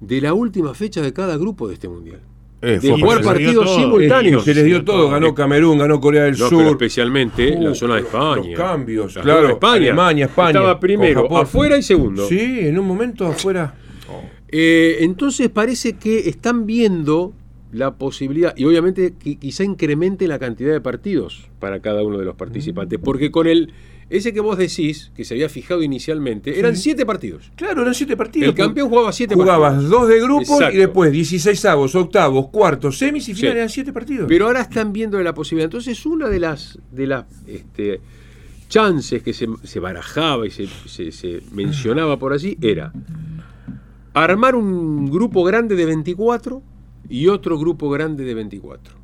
de 0.00 0.20
la 0.20 0.34
última 0.34 0.74
fecha 0.74 1.00
de 1.02 1.12
cada 1.12 1.36
grupo 1.36 1.66
de 1.66 1.74
este 1.74 1.88
mundial. 1.88 2.20
Eh, 2.60 2.78
de 2.80 2.90
jugar 2.90 3.22
partidos 3.22 3.74
simultáneos. 3.74 4.44
Se 4.44 4.52
les 4.54 4.64
dio 4.64 4.84
todo, 4.84 5.08
ganó 5.10 5.34
Camerún, 5.34 5.78
ganó 5.78 6.00
Corea 6.00 6.24
del 6.24 6.36
No, 6.38 6.48
Sur. 6.48 6.58
pero 6.58 6.70
especialmente 6.70 7.56
Uh, 7.56 7.62
la 7.62 7.74
zona 7.74 7.94
de 7.96 8.00
España. 8.02 8.34
Los 8.36 8.56
cambios, 8.56 9.14
La 9.16 9.22
claro. 9.22 9.48
España. 9.50 9.74
Alemania, 9.76 10.24
España. 10.26 10.50
Estaba 10.50 10.78
primero 10.80 11.36
afuera 11.36 11.78
y 11.78 11.82
segundo. 11.82 12.26
Sí, 12.28 12.60
en 12.60 12.78
un 12.78 12.86
momento 12.86 13.26
afuera. 13.26 13.74
Eh, 14.48 14.98
entonces 15.00 15.48
parece 15.50 15.94
que 15.94 16.28
están 16.28 16.66
viendo 16.66 17.32
la 17.70 17.94
posibilidad, 17.96 18.54
y 18.56 18.64
obviamente 18.64 19.14
que 19.18 19.36
quizá 19.36 19.62
incremente 19.62 20.26
la 20.26 20.38
cantidad 20.38 20.72
de 20.72 20.80
partidos 20.80 21.48
para 21.58 21.80
cada 21.80 22.02
uno 22.02 22.18
de 22.18 22.24
los 22.24 22.34
participantes, 22.34 22.98
porque 22.98 23.30
con 23.30 23.46
el 23.46 23.72
ese 24.10 24.32
que 24.32 24.40
vos 24.40 24.56
decís, 24.56 25.10
que 25.14 25.24
se 25.24 25.34
había 25.34 25.48
fijado 25.48 25.82
inicialmente, 25.82 26.58
eran 26.58 26.76
Sí. 26.76 26.82
siete 26.84 27.04
partidos. 27.04 27.50
Claro, 27.56 27.82
eran 27.82 27.94
siete 27.94 28.16
partidos. 28.16 28.48
El 28.48 28.54
campeón 28.54 28.88
jugaba 28.88 29.12
siete 29.12 29.34
Jugabas 29.34 29.72
partidos. 29.74 29.90
dos 29.90 30.08
de 30.08 30.20
grupo 30.20 30.40
Exacto. 30.54 30.74
y 30.74 30.78
después 30.78 31.12
16 31.12 31.64
avos, 31.66 31.94
octavos, 31.94 32.48
cuartos, 32.48 32.96
semis 32.98 33.28
y 33.28 33.34
Sí. 33.34 33.40
finales 33.40 33.56
eran 33.56 33.68
siete 33.68 33.92
partidos. 33.92 34.26
Pero 34.28 34.46
ahora 34.46 34.62
están 34.62 34.92
viendo 34.92 35.20
la 35.22 35.34
posibilidad. 35.34 35.66
Entonces, 35.66 36.04
una 36.06 36.28
de 36.28 36.40
las, 36.40 36.78
de 36.90 37.06
las 37.06 37.24
este, 37.46 38.00
chances 38.68 39.22
que 39.22 39.32
se, 39.32 39.46
se 39.64 39.80
barajaba 39.80 40.46
y 40.46 40.50
se, 40.50 40.66
se- 40.86 41.12
se 41.12 41.40
mencionaba 41.52 42.18
por 42.18 42.32
allí 42.32 42.56
era 42.62 42.92
armar 44.14 44.54
un 44.54 45.10
grupo 45.10 45.44
grande 45.44 45.76
de 45.76 45.84
24 45.86 46.62
y 47.08 47.28
otro 47.28 47.58
grupo 47.58 47.88
grande 47.90 48.24
de 48.24 48.34
24. 48.34 48.94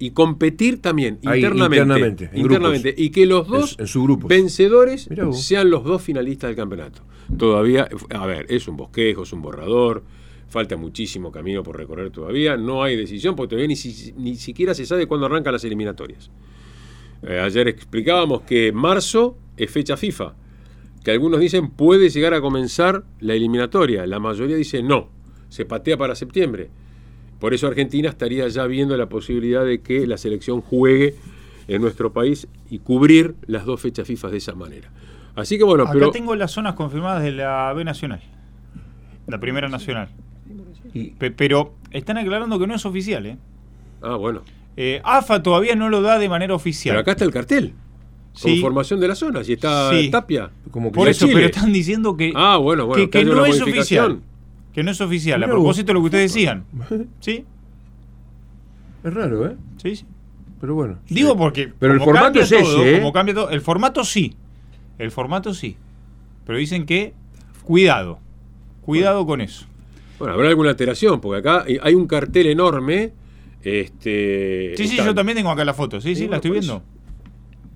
Y 0.00 0.10
competir 0.12 0.80
también 0.82 1.18
Ahí, 1.26 1.40
internamente. 1.44 1.76
internamente, 1.82 2.30
en 2.32 2.40
internamente, 2.40 2.88
grupos. 2.88 3.04
y 3.04 3.10
que 3.10 3.26
los 3.26 3.46
dos 3.46 3.74
En- 3.74 3.80
en 3.82 3.86
subgrupos. 3.86 4.28
vencedores 4.28 5.08
sean 5.32 5.70
los 5.70 5.84
dos 5.84 6.02
finalistas 6.02 6.48
del 6.48 6.56
campeonato. 6.56 7.02
Todavía, 7.36 7.86
a 8.08 8.26
ver, 8.26 8.46
es 8.48 8.66
un 8.66 8.76
bosquejo, 8.78 9.22
es 9.24 9.32
un 9.32 9.42
borrador, 9.42 10.02
falta 10.48 10.76
muchísimo 10.76 11.30
camino 11.30 11.62
por 11.62 11.76
recorrer 11.76 12.10
todavía, 12.10 12.56
no 12.56 12.82
hay 12.82 12.96
decisión 12.96 13.36
porque 13.36 13.50
todavía 13.50 13.68
ni, 13.68 13.76
si- 13.76 14.12
ni 14.16 14.34
siquiera 14.36 14.74
se 14.74 14.84
sabe 14.86 15.06
cuándo 15.06 15.26
arrancan 15.26 15.52
las 15.52 15.62
eliminatorias. 15.64 16.30
Eh, 17.22 17.38
ayer 17.38 17.68
explicábamos 17.68 18.40
que 18.42 18.72
marzo 18.72 19.36
es 19.56 19.70
fecha 19.70 19.96
FIFA, 19.98 20.34
que 21.04 21.10
algunos 21.10 21.38
dicen 21.40 21.68
puede 21.70 22.08
llegar 22.08 22.32
a 22.34 22.40
comenzar 22.40 23.04
la 23.20 23.34
eliminatoria, 23.34 24.06
la 24.06 24.18
mayoría 24.18 24.56
dice 24.56 24.82
no, 24.82 25.10
se 25.50 25.66
patea 25.66 25.98
para 25.98 26.14
septiembre. 26.14 26.70
Por 27.40 27.54
eso 27.54 27.66
Argentina 27.66 28.08
estaría 28.08 28.46
ya 28.48 28.66
viendo 28.66 28.96
la 28.96 29.08
posibilidad 29.08 29.64
de 29.64 29.80
que 29.80 30.06
la 30.06 30.18
selección 30.18 30.60
juegue 30.60 31.16
en 31.68 31.80
nuestro 31.82 32.12
país 32.12 32.46
y 32.70 32.78
cubrir 32.80 33.34
las 33.46 33.64
dos 33.64 33.80
fechas 33.80 34.06
FIFA 34.06 34.28
de 34.30 34.36
esa 34.38 34.54
manera. 34.54 34.90
Así 35.34 35.56
que 35.58 35.64
bueno, 35.64 35.84
Acá 35.84 35.92
pero 35.94 36.10
tengo 36.10 36.34
las 36.36 36.50
zonas 36.50 36.74
confirmadas 36.74 37.22
de 37.22 37.32
la 37.32 37.72
B 37.72 37.84
Nacional. 37.84 38.20
La 39.26 39.38
primera 39.40 39.68
nacional. 39.68 40.08
Pe- 41.18 41.30
pero 41.30 41.74
están 41.92 42.18
aclarando 42.18 42.58
que 42.58 42.66
no 42.66 42.74
es 42.74 42.84
oficial, 42.84 43.24
¿eh? 43.26 43.38
Ah, 44.02 44.16
bueno. 44.16 44.42
Eh, 44.76 45.00
AFA 45.04 45.42
todavía 45.42 45.74
no 45.76 45.88
lo 45.88 46.02
da 46.02 46.18
de 46.18 46.28
manera 46.28 46.54
oficial. 46.54 46.92
Pero 46.94 47.00
acá 47.00 47.12
está 47.12 47.24
el 47.24 47.32
cartel. 47.32 47.72
Con 48.42 48.52
Sí. 48.52 48.60
formación 48.60 49.00
de 49.00 49.08
las 49.08 49.18
zonas. 49.18 49.48
Y 49.48 49.52
está 49.54 49.90
Sí. 49.92 50.10
Tapia. 50.10 50.50
Por 50.92 51.08
eso, 51.08 51.26
pero 51.26 51.46
están 51.46 51.72
diciendo 51.72 52.16
que, 52.16 52.32
Ah, 52.34 52.56
bueno, 52.56 52.86
bueno. 52.86 53.02
que, 53.04 53.10
que 53.10 53.24
no 53.24 53.44
es 53.46 53.60
oficial. 53.60 54.20
Que 54.72 54.82
no 54.82 54.90
es 54.90 55.00
oficial. 55.00 55.42
A 55.42 55.46
Mirá 55.46 55.56
propósito 55.56 55.88
de 55.88 55.94
lo 55.94 56.00
que 56.00 56.04
ustedes 56.06 56.32
decían. 56.32 56.64
¿Sí? 57.20 57.44
Es 59.04 59.14
raro, 59.14 59.46
¿eh? 59.46 59.56
Sí, 59.82 59.96
sí. 59.96 60.04
Pero 60.60 60.74
bueno. 60.74 60.98
Digo 61.08 61.36
porque. 61.36 61.72
Pero 61.78 61.94
el 61.94 62.00
formato 62.00 62.24
cambia 62.26 62.42
es 62.42 62.52
ese, 62.52 62.62
todo, 62.62 62.84
¿eh? 62.84 62.98
como 62.98 63.12
cambia 63.12 63.34
todo- 63.34 63.50
el 63.50 63.60
formato 63.62 64.04
sí. 64.04 64.34
El 64.98 65.10
formato 65.10 65.54
sí. 65.54 65.76
Pero 66.46 66.58
dicen 66.58 66.84
que. 66.86 67.14
Cuidado. 67.64 68.18
Cuidado 68.82 69.24
con 69.26 69.40
eso. 69.40 69.66
Bueno, 70.18 70.34
habrá 70.34 70.48
alguna 70.48 70.70
alteración, 70.70 71.20
porque 71.20 71.38
acá 71.48 71.64
hay 71.82 71.94
un 71.94 72.06
cartel 72.06 72.46
enorme. 72.48 73.12
Este, 73.62 74.74
Sí, 74.76 74.84
sí, 74.86 74.90
están- 74.94 75.06
yo 75.06 75.14
también 75.14 75.36
tengo 75.36 75.50
acá 75.50 75.64
la 75.64 75.74
foto. 75.74 76.00
Sí, 76.00 76.14
sí, 76.14 76.22
Sí, 76.22 76.28
la 76.28 76.36
estoy 76.36 76.50
por 76.50 76.60
viendo. 76.60 76.82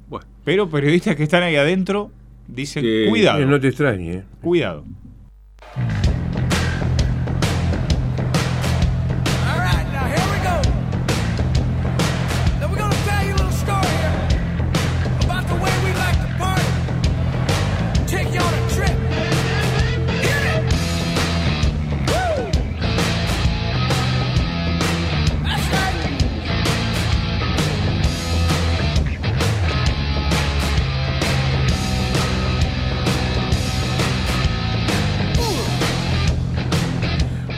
Bueno. 0.09 0.27
Pero 0.45 0.69
periodistas 0.69 1.17
que 1.17 1.23
están 1.23 1.43
ahí 1.43 1.57
adentro 1.57 2.11
dicen: 2.49 2.83
Que- 2.83 3.07
cuidado. 3.09 3.41
Eh, 3.41 3.47
no 3.47 3.59
te 3.59 3.69
extrañe, 3.69 4.13
¿eh? 4.13 4.23
Cuidado. 4.43 4.85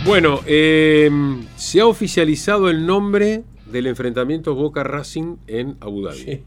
Bueno, 0.06 0.40
eh, 0.46 1.10
se 1.56 1.80
ha 1.80 1.86
oficializado 1.86 2.70
el 2.70 2.86
nombre 2.86 3.42
del 3.70 3.88
enfrentamiento 3.88 4.54
Boca 4.54 4.84
Racing 4.84 5.36
en 5.48 5.76
Abu 5.80 6.02
Dhabi. 6.02 6.42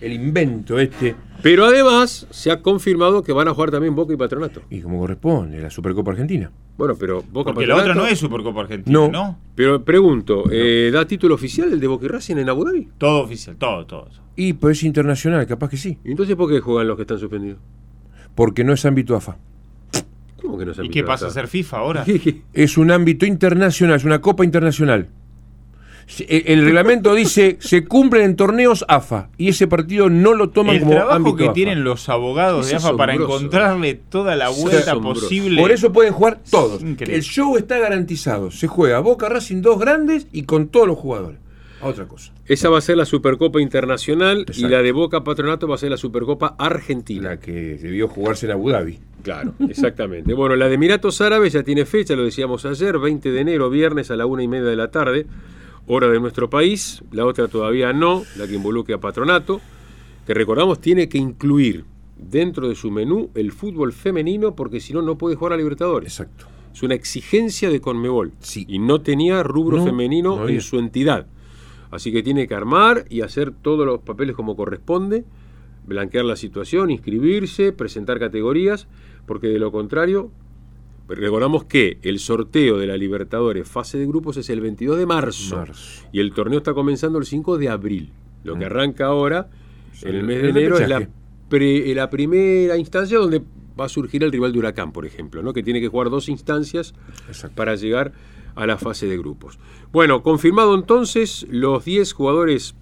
El 0.00 0.12
invento 0.12 0.78
este. 0.80 1.14
Pero 1.42 1.64
además 1.64 2.26
se 2.30 2.50
ha 2.50 2.60
confirmado 2.62 3.22
que 3.22 3.32
van 3.32 3.46
a 3.46 3.54
jugar 3.54 3.70
también 3.70 3.94
Boca 3.94 4.12
y 4.12 4.16
Patronato. 4.16 4.62
Y 4.68 4.80
como 4.80 4.98
corresponde, 4.98 5.60
la 5.60 5.70
Supercopa 5.70 6.10
Argentina. 6.10 6.50
Bueno, 6.76 6.96
pero 6.98 7.22
Boca 7.30 7.52
Porque 7.52 7.66
la 7.68 7.76
Patronato. 7.76 7.90
otra 8.00 8.02
no 8.02 8.06
es 8.12 8.18
Supercopa 8.18 8.60
Argentina, 8.62 8.98
No. 8.98 9.08
¿no? 9.10 9.38
Pero 9.54 9.84
pregunto, 9.84 10.44
eh, 10.50 10.90
¿da 10.92 11.06
título 11.06 11.36
oficial 11.36 11.72
el 11.72 11.78
de 11.78 11.86
Boca 11.86 12.06
y 12.06 12.08
Racing 12.08 12.36
en 12.36 12.48
Abu 12.48 12.64
Dhabi? 12.64 12.88
Todo 12.98 13.22
oficial, 13.22 13.56
todo, 13.56 13.86
todo. 13.86 14.08
Y 14.34 14.54
pues 14.54 14.78
es 14.78 14.84
internacional, 14.84 15.46
capaz 15.46 15.70
que 15.70 15.76
sí. 15.76 15.98
¿Y 16.04 16.10
entonces 16.10 16.34
por 16.34 16.50
qué 16.50 16.58
juegan 16.60 16.88
los 16.88 16.96
que 16.96 17.02
están 17.02 17.18
suspendidos? 17.20 17.58
Porque 18.34 18.64
no 18.64 18.72
es 18.72 18.84
ámbito 18.84 19.14
AFA. 19.14 19.38
¿Cómo 20.46 20.58
que 20.58 20.64
no 20.66 20.74
se 20.74 20.84
¿Y 20.84 20.88
qué 20.88 21.02
pasa 21.02 21.26
a 21.26 21.30
ser 21.30 21.48
FIFA 21.48 21.76
ahora? 21.78 22.04
Es 22.52 22.78
un 22.78 22.90
ámbito 22.90 23.26
internacional, 23.26 23.96
es 23.96 24.04
una 24.04 24.20
copa 24.20 24.44
internacional. 24.44 25.08
E- 26.20 26.44
El 26.46 26.64
reglamento 26.64 27.14
dice 27.16 27.56
se 27.60 27.84
cumplen 27.84 28.22
en 28.22 28.36
torneos 28.36 28.84
AFA 28.86 29.28
y 29.36 29.48
ese 29.48 29.66
partido 29.66 30.08
no 30.08 30.34
lo 30.34 30.50
toman 30.50 30.76
El 30.76 30.82
como 30.82 30.92
trabajo 30.94 31.16
ámbito 31.16 31.36
que 31.36 31.44
AFA. 31.46 31.52
tienen 31.52 31.82
los 31.82 32.08
abogados 32.08 32.66
Es 32.66 32.70
de 32.70 32.76
AFA 32.76 32.96
para 32.96 33.14
encontrarle 33.14 33.94
toda 33.94 34.36
la 34.36 34.48
vuelta 34.48 34.94
posible. 35.00 35.60
Por 35.60 35.72
eso 35.72 35.92
pueden 35.92 36.12
jugar 36.12 36.38
todos. 36.48 36.80
El 36.82 37.22
show 37.22 37.56
está 37.56 37.78
garantizado. 37.78 38.52
Se 38.52 38.68
juega 38.68 39.00
Boca 39.00 39.28
Racing 39.28 39.62
dos 39.62 39.80
grandes 39.80 40.28
y 40.30 40.44
con 40.44 40.68
todos 40.68 40.86
los 40.86 40.96
jugadores. 40.96 41.40
Otra 41.80 42.08
cosa. 42.08 42.32
Esa 42.46 42.70
va 42.70 42.78
a 42.78 42.80
ser 42.80 42.96
la 42.96 43.04
Supercopa 43.04 43.60
Internacional 43.60 44.46
y 44.54 44.62
la 44.68 44.82
de 44.82 44.92
Boca 44.92 45.24
Patronato 45.24 45.68
va 45.68 45.74
a 45.74 45.78
ser 45.78 45.90
la 45.90 45.96
Supercopa 45.96 46.54
Argentina. 46.58 47.30
La 47.30 47.40
que 47.40 47.76
debió 47.76 48.08
jugarse 48.08 48.46
en 48.46 48.52
Abu 48.52 48.70
Dhabi. 48.70 48.98
Claro, 49.22 49.54
exactamente. 49.68 50.32
bueno, 50.34 50.56
la 50.56 50.68
de 50.68 50.74
Emiratos 50.74 51.20
Árabes 51.20 51.52
ya 51.52 51.62
tiene 51.62 51.84
fecha, 51.84 52.14
lo 52.14 52.24
decíamos 52.24 52.64
ayer, 52.64 52.98
20 52.98 53.30
de 53.30 53.40
enero, 53.40 53.68
viernes 53.70 54.10
a 54.10 54.16
la 54.16 54.24
una 54.24 54.42
y 54.42 54.48
media 54.48 54.66
de 54.66 54.76
la 54.76 54.90
tarde, 54.90 55.26
hora 55.86 56.08
de 56.08 56.20
nuestro 56.20 56.48
país. 56.48 57.02
La 57.10 57.26
otra 57.26 57.48
todavía 57.48 57.92
no, 57.92 58.22
la 58.36 58.46
que 58.46 58.54
involucre 58.54 58.94
a 58.94 58.98
Patronato, 58.98 59.60
que 60.26 60.32
recordamos 60.32 60.80
tiene 60.80 61.08
que 61.08 61.18
incluir 61.18 61.84
dentro 62.16 62.68
de 62.68 62.74
su 62.74 62.90
menú 62.90 63.30
el 63.34 63.52
fútbol 63.52 63.92
femenino, 63.92 64.54
porque 64.54 64.80
si 64.80 64.92
no, 64.92 65.02
no 65.02 65.18
puede 65.18 65.36
jugar 65.36 65.52
a 65.52 65.56
Libertadores. 65.56 66.20
Exacto. 66.20 66.46
Es 66.72 66.82
una 66.82 66.94
exigencia 66.94 67.70
de 67.70 67.80
Conmebol. 67.80 68.32
Sí. 68.40 68.66
Y 68.68 68.78
no 68.78 69.00
tenía 69.00 69.42
rubro 69.42 69.78
No, 69.78 69.84
femenino 69.84 70.36
no 70.36 70.48
en 70.48 70.60
su 70.60 70.78
entidad. 70.78 71.26
Así 71.96 72.12
que 72.12 72.22
tiene 72.22 72.46
que 72.46 72.54
armar 72.54 73.04
y 73.10 73.22
hacer 73.22 73.50
todos 73.50 73.84
los 73.86 74.00
papeles 74.00 74.36
como 74.36 74.54
corresponde, 74.54 75.24
blanquear 75.86 76.24
la 76.24 76.36
situación, 76.36 76.90
inscribirse, 76.90 77.72
presentar 77.72 78.18
categorías, 78.18 78.86
porque 79.26 79.48
de 79.48 79.58
lo 79.58 79.72
contrario, 79.72 80.30
recordamos 81.08 81.64
que 81.64 81.98
el 82.02 82.18
sorteo 82.18 82.78
de 82.78 82.86
la 82.86 82.96
Libertadores 82.96 83.68
fase 83.68 83.98
de 83.98 84.06
grupos 84.06 84.36
es 84.36 84.50
el 84.50 84.60
22 84.60 84.98
de 84.98 85.06
marzo, 85.06 85.56
Marzo. 85.56 86.06
y 86.12 86.20
el 86.20 86.32
torneo 86.32 86.58
está 86.58 86.74
comenzando 86.74 87.18
el 87.18 87.24
5 87.26 87.58
de 87.58 87.68
abril. 87.68 88.10
Lo 88.44 88.54
que 88.54 88.64
Mm. 88.64 88.66
arranca 88.66 89.06
ahora, 89.06 89.48
en 90.02 90.14
el 90.16 90.22
mes 90.24 90.42
de 90.42 90.50
el 90.50 90.56
enero, 90.56 90.78
es 90.78 90.88
la, 90.88 91.08
pre- 91.48 91.94
la 91.94 92.10
primera 92.10 92.76
instancia 92.76 93.18
donde 93.18 93.42
va 93.78 93.84
a 93.86 93.88
surgir 93.88 94.22
el 94.24 94.32
rival 94.32 94.52
de 94.52 94.58
Huracán, 94.58 94.92
por 94.92 95.06
ejemplo, 95.06 95.42
¿no? 95.42 95.52
que 95.52 95.62
tiene 95.62 95.80
que 95.80 95.88
jugar 95.88 96.10
dos 96.10 96.28
instancias 96.28 96.94
Exacto. 97.28 97.54
para 97.56 97.74
llegar 97.76 98.12
a 98.56 98.66
la 98.66 98.76
fase 98.78 99.06
de 99.06 99.16
grupos. 99.18 99.58
Bueno, 99.92 100.22
confirmado 100.22 100.74
entonces, 100.74 101.46
los 101.50 101.84
10 101.84 102.12
jugadores 102.12 102.74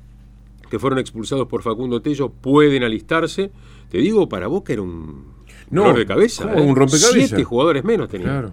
que 0.70 0.78
fueron 0.78 0.98
expulsados 0.98 1.46
por 1.46 1.62
Facundo 1.62 2.00
Tello 2.00 2.30
pueden 2.30 2.82
alistarse. 2.82 3.50
Te 3.90 3.98
digo, 3.98 4.28
para 4.28 4.46
Boca 4.46 4.72
era 4.72 4.82
un 4.82 5.26
No, 5.70 5.92
de 5.92 6.06
cabeza. 6.06 6.44
¿cómo? 6.44 6.54
¿eh? 6.58 6.62
Un 6.62 6.74
rompecabezas. 6.74 7.12
Siete 7.28 7.44
jugadores 7.44 7.84
menos 7.84 8.08
tenía. 8.08 8.26
Claro. 8.28 8.52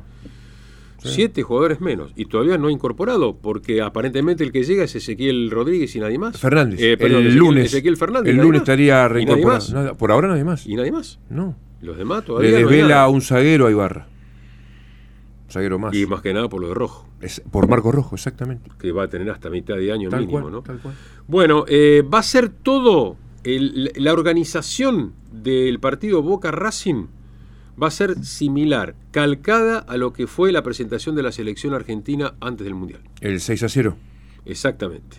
Siete 1.03 1.41
jugadores 1.41 1.81
menos. 1.81 2.11
Y 2.15 2.25
todavía 2.25 2.59
no 2.59 2.67
ha 2.67 2.71
incorporado, 2.71 3.35
porque 3.35 3.81
aparentemente 3.81 4.43
el 4.43 4.51
que 4.51 4.63
llega 4.63 4.83
es 4.83 4.93
Ezequiel 4.95 5.49
Rodríguez 5.49 5.95
y 5.95 5.99
nadie 5.99 6.19
más. 6.19 6.37
Fernández. 6.37 6.79
Eh, 6.79 6.95
perdón, 6.95 7.21
el 7.23 7.27
Ezequiel- 7.31 7.37
lunes. 7.39 7.65
Ezequiel 7.65 7.97
Fernández. 7.97 8.29
El 8.29 8.37
lunes 8.37 8.51
más. 8.53 8.61
estaría 8.61 9.07
reincorporado. 9.07 9.73
Nada, 9.73 9.93
por 9.95 10.11
ahora 10.11 10.27
nadie 10.27 10.43
más. 10.43 10.67
Y 10.67 10.75
nadie 10.75 10.91
más. 10.91 11.17
No. 11.29 11.55
Los 11.81 11.97
demás 11.97 12.19
Le 12.19 12.25
todavía 12.27 12.51
no 12.51 12.57
hay 12.57 12.63
desvela 12.63 12.87
nada. 12.89 13.03
a 13.05 13.09
un 13.09 13.21
zaguero 13.21 13.65
a 13.65 13.71
Ibarra. 13.71 14.07
Zaguero 15.51 15.77
más. 15.79 15.93
Y 15.95 16.05
más 16.05 16.21
que 16.21 16.33
nada 16.33 16.49
por 16.49 16.61
lo 16.61 16.67
de 16.69 16.73
Rojo. 16.73 17.07
Es, 17.21 17.41
por 17.51 17.67
Marco 17.67 17.91
Rojo, 17.91 18.15
exactamente. 18.15 18.69
Que 18.79 18.91
va 18.91 19.03
a 19.03 19.07
tener 19.09 19.29
hasta 19.29 19.49
mitad 19.49 19.75
de 19.75 19.91
año 19.91 20.09
Tal 20.09 20.21
mínimo, 20.21 20.39
cual, 20.41 20.51
¿no? 20.53 20.61
tal 20.61 20.79
cual. 20.79 20.95
Bueno, 21.27 21.65
eh, 21.67 22.03
va 22.03 22.19
a 22.19 22.23
ser 22.23 22.49
todo, 22.49 23.15
el- 23.43 23.91
la 23.95 24.13
organización 24.13 25.13
del 25.31 25.79
partido 25.79 26.21
Boca 26.21 26.51
Racing 26.51 27.05
va 27.81 27.87
a 27.87 27.91
ser 27.91 28.23
similar, 28.25 28.95
calcada 29.11 29.79
a 29.79 29.97
lo 29.97 30.13
que 30.13 30.27
fue 30.27 30.51
la 30.51 30.61
presentación 30.61 31.15
de 31.15 31.23
la 31.23 31.31
selección 31.31 31.73
argentina 31.73 32.33
antes 32.41 32.65
del 32.65 32.75
Mundial. 32.75 33.01
El 33.21 33.39
6 33.39 33.63
a 33.63 33.69
0. 33.69 33.95
Exactamente. 34.45 35.17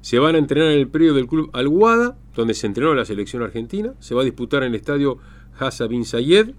Se 0.00 0.18
van 0.18 0.34
a 0.34 0.38
entrenar 0.38 0.70
en 0.72 0.78
el 0.80 0.88
predio 0.88 1.14
del 1.14 1.26
club 1.28 1.50
Alguada, 1.52 2.16
donde 2.34 2.54
se 2.54 2.66
entrenó 2.66 2.94
la 2.94 3.04
selección 3.04 3.42
argentina. 3.42 3.92
Se 4.00 4.14
va 4.14 4.22
a 4.22 4.24
disputar 4.24 4.62
en 4.62 4.70
el 4.70 4.74
estadio 4.76 5.18
Hassa 5.58 5.86
bin 5.86 6.04
Zayed, 6.04 6.50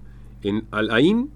en 0.42 0.64
Al 0.70 0.90
Ain, 0.90 1.30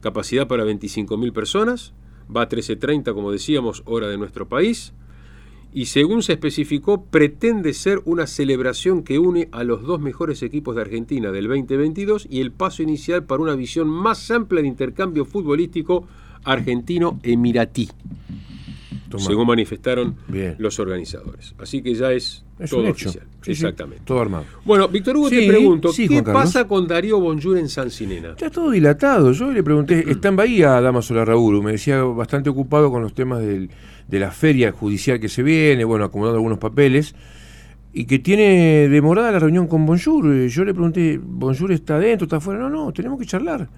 capacidad 0.00 0.48
para 0.48 0.64
25.000 0.64 1.32
personas. 1.32 1.94
Va 2.34 2.42
a 2.42 2.48
13.30, 2.48 3.14
como 3.14 3.32
decíamos, 3.32 3.82
hora 3.86 4.08
de 4.08 4.18
nuestro 4.18 4.48
país. 4.48 4.92
Y 5.72 5.86
según 5.86 6.22
se 6.22 6.32
especificó, 6.32 7.04
pretende 7.04 7.74
ser 7.74 8.00
una 8.04 8.26
celebración 8.26 9.02
que 9.02 9.18
une 9.18 9.48
a 9.52 9.62
los 9.62 9.82
dos 9.82 10.00
mejores 10.00 10.42
equipos 10.42 10.74
de 10.74 10.82
Argentina 10.82 11.30
del 11.32 11.48
2022 11.48 12.26
y 12.30 12.40
el 12.40 12.50
paso 12.50 12.82
inicial 12.82 13.24
para 13.24 13.42
una 13.42 13.54
visión 13.54 13.88
más 13.88 14.30
amplia 14.30 14.62
de 14.62 14.68
intercambio 14.68 15.24
futbolístico 15.24 16.06
argentino-emiratí 16.44 17.90
Toma. 19.08 19.24
según 19.24 19.46
manifestaron 19.46 20.16
Bien. 20.28 20.56
los 20.58 20.78
organizadores. 20.80 21.54
Así 21.58 21.82
que 21.82 21.94
ya 21.94 22.12
es, 22.12 22.44
Es 22.58 22.70
todo 22.70 22.88
oficial. 22.90 23.24
Sí, 23.42 23.54
sí, 23.54 23.62
Exactamente. 23.64 24.02
todo 24.04 24.20
armado. 24.20 24.44
Bueno, 24.64 24.88
Víctor 24.88 25.16
Hugo, 25.16 25.28
Sí, 25.28 25.40
te 25.40 25.46
pregunto, 25.48 25.90
¿qué 25.96 26.22
pasa 26.22 26.66
con 26.66 26.86
Darío 26.88 27.20
Bonjour 27.20 27.58
en 27.58 27.68
San 27.68 27.90
Sinena? 27.90 28.30
Está 28.30 28.50
todo 28.50 28.70
dilatado. 28.70 29.32
Yo 29.32 29.52
le 29.52 29.62
pregunté, 29.62 30.04
está 30.10 30.28
en 30.28 30.36
Bahía 30.36 30.80
Damaso 30.80 31.14
Larrauru, 31.14 31.62
me 31.62 31.72
decía 31.72 32.02
bastante 32.02 32.50
ocupado 32.50 32.90
con 32.90 33.02
los 33.02 33.14
temas 33.14 33.40
del- 33.40 33.70
de 34.08 34.18
la 34.20 34.30
feria 34.30 34.70
judicial 34.72 35.18
que 35.20 35.28
se 35.28 35.42
viene, 35.42 35.84
bueno, 35.84 36.04
acomodando 36.04 36.36
algunos 36.38 36.58
papeles, 36.58 37.14
y 37.92 38.04
que 38.04 38.18
tiene 38.18 38.88
demorada 38.88 39.32
la 39.32 39.38
reunión 39.38 39.66
con 39.66 39.84
Bonjour. 39.86 40.32
Eh, 40.34 40.48
Yo 40.48 40.64
le 40.64 40.72
pregunté, 40.74 41.18
¿Bonjour 41.22 41.72
está 41.72 41.96
adentro, 41.96 42.26
está 42.26 42.36
afuera? 42.36 42.60
No, 42.60 42.68
no, 42.68 42.92
tenemos 42.92 43.18
que 43.18 43.24
charlar. 43.26 43.68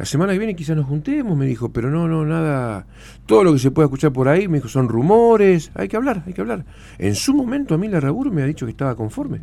La 0.00 0.06
semana 0.06 0.32
que 0.32 0.38
viene 0.38 0.56
quizás 0.56 0.74
nos 0.74 0.86
juntemos, 0.86 1.36
me 1.36 1.44
dijo, 1.44 1.74
pero 1.74 1.90
no, 1.90 2.08
no, 2.08 2.24
nada. 2.24 2.86
Todo 3.26 3.44
lo 3.44 3.52
que 3.52 3.58
se 3.58 3.70
pueda 3.70 3.84
escuchar 3.84 4.14
por 4.14 4.28
ahí, 4.28 4.48
me 4.48 4.56
dijo, 4.56 4.66
son 4.66 4.88
rumores, 4.88 5.70
hay 5.74 5.88
que 5.88 5.96
hablar, 5.98 6.22
hay 6.26 6.32
que 6.32 6.40
hablar. 6.40 6.64
En 6.96 7.14
su 7.14 7.34
momento 7.34 7.74
a 7.74 7.76
mí 7.76 7.86
Larrauru 7.86 8.32
me 8.32 8.42
ha 8.42 8.46
dicho 8.46 8.64
que 8.64 8.70
estaba 8.70 8.94
conforme. 8.94 9.42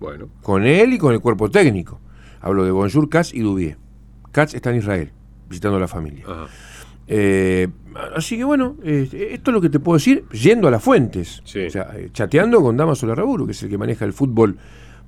Bueno, 0.00 0.26
Con 0.42 0.64
él 0.64 0.94
y 0.94 0.98
con 0.98 1.14
el 1.14 1.20
cuerpo 1.20 1.48
técnico. 1.48 2.00
Hablo 2.40 2.64
de 2.64 2.72
Bonjour, 2.72 3.08
Katz 3.08 3.32
y 3.34 3.38
Dubié. 3.38 3.76
Katz 4.32 4.54
está 4.54 4.70
en 4.70 4.78
Israel, 4.78 5.12
visitando 5.48 5.76
a 5.76 5.80
la 5.80 5.86
familia. 5.86 6.24
ajá. 6.26 6.46
Eh, 7.06 7.68
así 8.16 8.36
que 8.36 8.42
bueno, 8.42 8.78
eh, 8.82 9.30
esto 9.30 9.52
es 9.52 9.54
lo 9.54 9.60
que 9.60 9.70
te 9.70 9.78
puedo 9.78 9.96
decir 9.96 10.24
yendo 10.32 10.66
a 10.66 10.72
las 10.72 10.82
fuentes. 10.82 11.40
Sí. 11.44 11.66
O 11.66 11.70
sea, 11.70 11.88
eh, 11.94 12.10
chateando 12.12 12.60
con 12.62 12.76
Damaso 12.76 13.06
Larraburu, 13.06 13.46
que 13.46 13.52
es 13.52 13.62
el 13.62 13.68
que 13.70 13.78
maneja 13.78 14.04
el 14.04 14.12
fútbol 14.12 14.58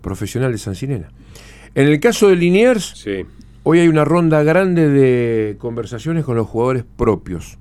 profesional 0.01 0.53
de 0.53 0.59
San 0.59 0.77
Sinena. 0.77 1.09
En 1.75 1.89
el 1.89 1.99
caso 1.99 2.29
de 2.29 2.37
Liniers, 2.37 2.85
sí. 2.95 3.25
Hoy 3.65 3.81
hay 3.81 3.89
una 3.89 4.05
ronda 4.05 4.43
grande 4.43 4.89
de 4.89 5.57
conversaciones 5.59 6.25
con 6.25 6.37
los 6.37 6.47
jugadores 6.47 6.85
propios. 6.85 7.59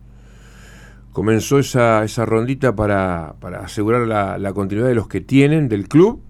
Comenzó 1.11 1.59
esa, 1.59 2.03
esa 2.03 2.25
rondita 2.25 2.75
para, 2.75 3.35
para 3.39 3.61
asegurar 3.61 4.07
la, 4.07 4.37
la 4.37 4.53
continuidad 4.53 4.89
de 4.89 4.95
los 4.95 5.07
que 5.07 5.21
tienen 5.21 5.69
del 5.69 5.87
club. 5.87 6.21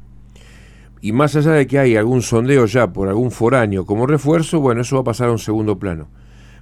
Y 1.02 1.12
más 1.12 1.36
allá 1.36 1.52
de 1.52 1.68
que 1.68 1.80
hay 1.80 1.98
algún 1.98 2.22
sondeo 2.22 2.66
ya 2.66 2.94
por 2.94 3.10
algún 3.10 3.32
foráneo 3.32 3.86
como 3.86 4.08
refuerzo, 4.08 4.62
bueno, 4.62 4.82
eso 4.82 4.96
va 4.96 5.02
a 5.02 5.06
pasar 5.06 5.30
a 5.30 5.32
un 5.32 5.40
segundo 5.40 5.78
plano. 5.78 6.08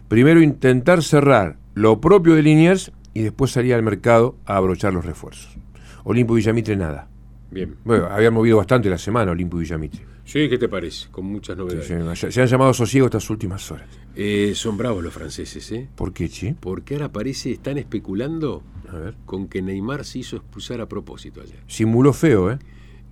Primero 0.08 0.42
intentar 0.42 1.04
cerrar 1.04 1.58
lo 1.74 2.02
propio 2.02 2.36
de 2.36 2.42
Liniers 2.42 2.92
y 3.14 3.22
después 3.22 3.52
salir 3.52 3.74
al 3.74 3.84
mercado 3.84 4.36
a 4.46 4.58
abrochar 4.58 4.94
los 4.94 5.06
refuerzos. 5.06 5.58
Olimpo 6.04 6.34
Villamitre 6.34 6.76
nada. 6.76 7.08
Bien. 7.52 7.76
Bueno, 7.84 8.08
habían 8.10 8.34
movido 8.34 8.58
bastante 8.58 8.90
la 8.90 8.98
semana 8.98 9.32
Olimpo 9.32 9.58
Villamitre. 9.58 10.06
Sí, 10.32 10.48
¿qué 10.48 10.58
te 10.58 10.70
parece? 10.70 11.10
Con 11.12 11.26
muchas 11.26 11.58
novedades. 11.58 11.88
Se, 12.20 12.32
se 12.32 12.42
han 12.42 12.48
llamado 12.48 12.74
sosiego 12.74 13.08
estas 13.08 13.30
últimas 13.30 13.70
horas. 13.70 13.90
Eh, 14.16 14.54
son 14.56 14.78
bravos 14.78 15.04
los 15.04 15.14
franceses, 15.14 15.70
¿eh? 15.74 15.90
¿Por 15.96 16.14
qué, 16.14 16.30
Chi? 16.30 16.54
Porque 16.58 16.94
ahora 16.96 17.12
parece, 17.12 17.52
están 17.52 17.78
especulando 17.78 18.64
A 18.90 18.96
ver. 18.96 19.16
con 19.26 19.48
que 19.50 19.62
Neymar 19.62 20.06
se 20.06 20.20
hizo 20.20 20.38
expulsar 20.38 20.80
a 20.80 20.88
propósito 20.88 21.42
ayer. 21.42 21.58
Simuló 21.68 22.14
feo, 22.14 22.50
¿eh? 22.52 22.60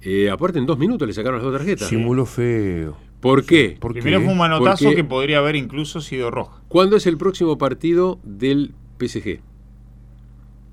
Eh, 0.01 0.29
aparte, 0.29 0.59
en 0.59 0.65
dos 0.65 0.77
minutos 0.79 1.05
le 1.07 1.13
sacaron 1.13 1.39
las 1.39 1.43
dos 1.43 1.57
tarjetas. 1.57 1.89
Simuló 1.89 2.25
feo. 2.25 2.95
¿Por 3.19 3.45
qué? 3.45 3.75
¿Por 3.77 3.91
Primero 3.91 4.19
qué? 4.19 4.23
fue 4.23 4.31
un 4.31 4.39
manotazo 4.39 4.85
Porque- 4.85 4.95
que 4.95 5.03
podría 5.03 5.39
haber 5.39 5.57
incluso 5.57 5.99
sido 5.99 6.31
roja. 6.31 6.61
¿Cuándo 6.69 6.95
es 6.95 7.05
el 7.05 7.17
próximo 7.17 7.57
partido 7.57 8.19
del 8.23 8.73
PSG? 8.97 9.41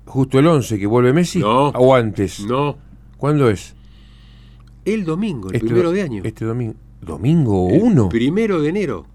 Justo 0.05 0.39
el 0.39 0.47
11 0.47 0.79
que 0.79 0.85
vuelve 0.87 1.11
Messi. 1.11 1.39
No. 1.39 1.69
O 1.71 1.93
antes. 1.93 2.39
No, 2.45 2.77
¿Cuándo 3.17 3.49
es? 3.49 3.75
El 4.93 5.05
domingo, 5.05 5.49
el 5.49 5.55
Este 5.55 5.67
primero 5.67 5.89
do- 5.89 5.95
de 5.95 6.01
año. 6.01 6.21
Este 6.25 6.45
domingo. 6.45 6.75
¿Domingo 7.01 7.69
El 7.69 7.81
1? 7.83 8.09
Primero 8.09 8.59
de 8.61 8.69
enero. 8.69 9.05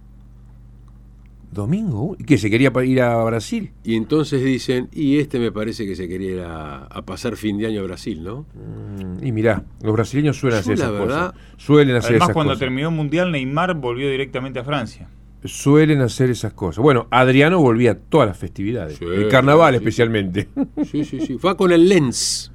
¿Domingo 1.51 2.01
1? 2.03 2.17
¿Y 2.21 2.25
qué? 2.25 2.39
¿Se 2.39 2.49
quería 2.49 2.73
ir 2.85 3.03
a 3.03 3.23
Brasil? 3.25 3.73
Y 3.85 3.97
entonces 3.97 4.43
dicen, 4.43 4.89
y 4.91 5.19
este 5.19 5.39
me 5.39 5.53
parece 5.53 5.85
que 5.85 5.95
se 5.97 6.09
quería 6.09 6.31
ir 6.31 6.41
a, 6.41 6.85
a 6.87 7.03
pasar 7.03 7.37
fin 7.37 7.59
de 7.59 7.67
año 7.67 7.81
a 7.81 7.85
Brasil, 7.85 8.23
¿no? 8.25 8.47
Mm, 8.55 9.23
Y 9.27 9.33
mirá, 9.33 9.65
los 9.83 9.93
brasileños 9.93 10.39
suelen 10.39 10.59
Yo, 10.59 10.61
hacer 10.61 10.75
esas 10.75 10.93
verdad- 10.93 11.33
cosas. 11.33 11.35
Suelen 11.59 11.97
hacer 11.97 12.11
Además, 12.13 12.27
esas 12.29 12.35
cuando 12.35 12.51
cosas. 12.53 12.61
terminó 12.61 12.89
el 12.89 12.95
Mundial, 12.95 13.33
Neymar 13.33 13.75
volvió 13.75 14.09
directamente 14.09 14.61
a 14.61 14.65
Francia. 14.65 15.09
Suelen 15.45 16.01
hacer 16.01 16.31
esas 16.31 16.53
cosas. 16.55 16.81
Bueno, 16.83 17.09
Adriano 17.11 17.61
volvía 17.61 17.91
a 17.91 17.95
todas 17.97 18.29
las 18.29 18.39
festividades. 18.39 18.97
Sí, 18.99 19.05
el 19.05 19.29
carnaval 19.29 19.73
sí. 19.75 19.79
especialmente. 19.79 20.49
Sí, 20.89 21.05
sí, 21.05 21.21
sí. 21.21 21.37
Fue 21.39 21.57
con 21.57 21.73
el 21.73 21.89
Lens. 21.89 22.52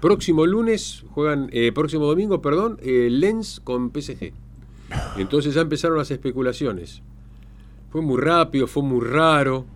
Próximo 0.00 0.46
lunes 0.46 1.04
juegan, 1.10 1.50
eh, 1.52 1.72
próximo 1.72 2.06
domingo, 2.06 2.40
perdón, 2.40 2.78
eh, 2.82 3.08
Lens 3.10 3.60
con 3.62 3.90
PSG. 3.92 4.32
Entonces 5.16 5.54
ya 5.54 5.60
empezaron 5.60 5.98
las 5.98 6.10
especulaciones. 6.10 7.02
Fue 7.90 8.00
muy 8.00 8.20
rápido, 8.20 8.66
fue 8.66 8.82
muy 8.82 9.04
raro. 9.04 9.66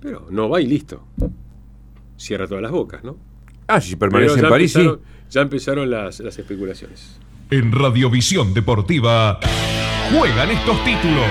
Pero 0.00 0.26
no 0.30 0.48
va 0.48 0.60
y 0.60 0.66
listo. 0.66 1.04
Cierra 2.16 2.46
todas 2.46 2.62
las 2.62 2.72
bocas, 2.72 3.02
¿no? 3.02 3.16
ah, 3.66 3.80
si 3.80 3.96
permanece 3.96 4.40
en 4.40 4.48
París, 4.48 4.72
sí. 4.72 4.88
Ya 5.30 5.40
empezaron 5.40 5.90
las, 5.90 6.20
las 6.20 6.38
especulaciones. 6.38 7.18
En 7.50 7.72
Radiovisión 7.72 8.52
Deportiva 8.54 9.40
juegan 10.10 10.50
estos 10.50 10.84
títulos. 10.84 11.26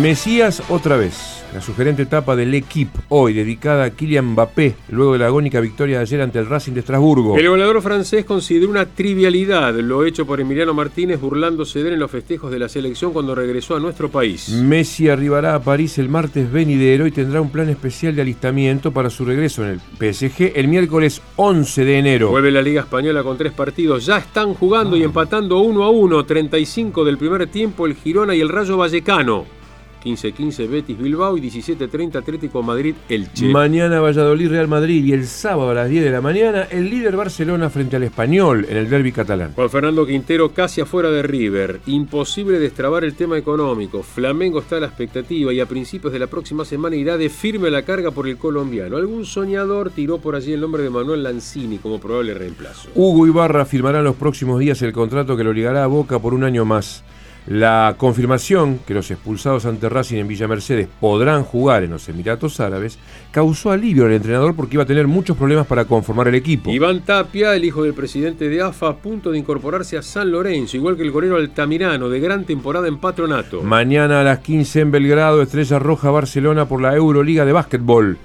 Mesías 0.00 0.62
otra 0.68 0.96
vez. 0.96 1.33
La 1.54 1.60
sugerente 1.60 2.02
etapa 2.02 2.34
del 2.34 2.52
equipo 2.52 3.00
hoy 3.10 3.32
dedicada 3.32 3.84
a 3.84 3.90
Kylian 3.90 4.32
Mbappé 4.32 4.74
luego 4.88 5.12
de 5.12 5.20
la 5.20 5.26
agónica 5.26 5.60
victoria 5.60 5.98
de 5.98 6.02
ayer 6.02 6.20
ante 6.20 6.40
el 6.40 6.46
Racing 6.46 6.72
de 6.72 6.80
Estrasburgo. 6.80 7.38
El 7.38 7.48
goleador 7.48 7.80
francés 7.80 8.24
consideró 8.24 8.68
una 8.68 8.86
trivialidad 8.86 9.72
lo 9.76 10.04
hecho 10.04 10.26
por 10.26 10.40
Emiliano 10.40 10.74
Martínez 10.74 11.20
burlándose 11.20 11.80
de 11.80 11.90
él 11.90 11.94
en 11.94 12.00
los 12.00 12.10
festejos 12.10 12.50
de 12.50 12.58
la 12.58 12.68
selección 12.68 13.12
cuando 13.12 13.36
regresó 13.36 13.76
a 13.76 13.78
nuestro 13.78 14.10
país. 14.10 14.48
Messi 14.48 15.08
arribará 15.08 15.54
a 15.54 15.62
París 15.62 15.96
el 15.98 16.08
martes 16.08 16.50
venidero 16.50 17.06
y 17.06 17.12
tendrá 17.12 17.40
un 17.40 17.52
plan 17.52 17.68
especial 17.68 18.16
de 18.16 18.22
alistamiento 18.22 18.90
para 18.90 19.08
su 19.08 19.24
regreso 19.24 19.62
en 19.62 19.70
el 19.70 19.80
PSG 19.80 20.56
el 20.56 20.66
miércoles 20.66 21.22
11 21.36 21.84
de 21.84 21.98
enero. 21.98 22.30
Vuelve 22.30 22.50
la 22.50 22.62
Liga 22.62 22.80
Española 22.80 23.22
con 23.22 23.38
tres 23.38 23.52
partidos. 23.52 24.04
Ya 24.04 24.18
están 24.18 24.54
jugando 24.54 24.96
y 24.96 25.04
empatando 25.04 25.60
uno 25.60 25.84
a 25.84 25.90
uno. 25.90 26.24
35 26.24 27.04
del 27.04 27.16
primer 27.16 27.46
tiempo 27.46 27.86
el 27.86 27.94
Girona 27.94 28.34
y 28.34 28.40
el 28.40 28.48
Rayo 28.48 28.76
Vallecano. 28.76 29.53
15-15 30.04 30.68
Betis 30.68 30.98
Bilbao 30.98 31.36
y 31.36 31.40
17-30 31.40 32.16
Atlético 32.16 32.62
Madrid 32.62 32.94
Elche. 33.08 33.48
Mañana 33.48 34.00
Valladolid 34.00 34.50
Real 34.50 34.68
Madrid 34.68 35.04
y 35.04 35.12
el 35.12 35.26
sábado 35.26 35.70
a 35.70 35.74
las 35.74 35.88
10 35.88 36.04
de 36.04 36.10
la 36.10 36.20
mañana 36.20 36.62
el 36.70 36.90
líder 36.90 37.16
Barcelona 37.16 37.70
frente 37.70 37.96
al 37.96 38.02
Español 38.02 38.66
en 38.68 38.76
el 38.76 38.90
derby 38.90 39.12
catalán. 39.12 39.52
Juan 39.54 39.70
Fernando 39.70 40.06
Quintero 40.06 40.52
casi 40.52 40.80
afuera 40.80 41.10
de 41.10 41.22
River. 41.22 41.80
Imposible 41.86 42.58
destrabar 42.58 43.04
el 43.04 43.14
tema 43.14 43.38
económico. 43.38 44.02
Flamengo 44.02 44.60
está 44.60 44.76
a 44.76 44.80
la 44.80 44.86
expectativa 44.86 45.52
y 45.52 45.60
a 45.60 45.66
principios 45.66 46.12
de 46.12 46.18
la 46.18 46.26
próxima 46.26 46.64
semana 46.64 46.96
irá 46.96 47.16
de 47.16 47.28
firme 47.28 47.68
a 47.68 47.70
la 47.70 47.82
carga 47.82 48.10
por 48.10 48.28
el 48.28 48.36
colombiano. 48.36 48.96
Algún 48.96 49.24
soñador 49.24 49.90
tiró 49.90 50.18
por 50.18 50.34
allí 50.34 50.52
el 50.52 50.60
nombre 50.60 50.82
de 50.82 50.90
Manuel 50.90 51.22
Lanzini 51.22 51.78
como 51.78 52.00
probable 52.00 52.34
reemplazo. 52.34 52.88
Hugo 52.94 53.26
Ibarra 53.26 53.64
firmará 53.64 53.98
en 53.98 54.04
los 54.04 54.16
próximos 54.16 54.58
días 54.60 54.80
el 54.82 54.92
contrato 54.92 55.36
que 55.36 55.44
lo 55.44 55.52
ligará 55.52 55.84
a 55.84 55.86
Boca 55.86 56.18
por 56.18 56.34
un 56.34 56.44
año 56.44 56.64
más. 56.64 57.03
La 57.46 57.96
confirmación 57.98 58.80
que 58.86 58.94
los 58.94 59.10
expulsados 59.10 59.66
ante 59.66 59.90
Racing 59.90 60.16
en 60.16 60.28
Villa 60.28 60.48
Mercedes 60.48 60.88
podrán 60.98 61.44
jugar 61.44 61.82
en 61.82 61.90
los 61.90 62.08
Emiratos 62.08 62.58
Árabes 62.58 62.98
causó 63.32 63.70
alivio 63.70 64.06
al 64.06 64.12
entrenador 64.12 64.56
porque 64.56 64.76
iba 64.76 64.84
a 64.84 64.86
tener 64.86 65.06
muchos 65.06 65.36
problemas 65.36 65.66
para 65.66 65.84
conformar 65.84 66.28
el 66.28 66.36
equipo. 66.36 66.70
Iván 66.70 67.02
Tapia, 67.02 67.54
el 67.54 67.66
hijo 67.66 67.82
del 67.82 67.92
presidente 67.92 68.48
de 68.48 68.62
AFA, 68.62 68.88
a 68.88 68.96
punto 68.96 69.30
de 69.30 69.38
incorporarse 69.38 69.98
a 69.98 70.02
San 70.02 70.30
Lorenzo, 70.30 70.78
igual 70.78 70.96
que 70.96 71.02
el 71.02 71.10
golero 71.10 71.36
Altamirano, 71.36 72.08
de 72.08 72.18
gran 72.18 72.44
temporada 72.44 72.88
en 72.88 72.96
Patronato. 72.96 73.62
Mañana 73.62 74.22
a 74.22 74.24
las 74.24 74.38
15 74.38 74.80
en 74.80 74.90
Belgrado, 74.90 75.42
Estrella 75.42 75.78
Roja 75.78 76.10
Barcelona 76.10 76.66
por 76.66 76.80
la 76.80 76.96
Euroliga 76.96 77.44
de 77.44 77.52
Básquetbol. 77.52 78.16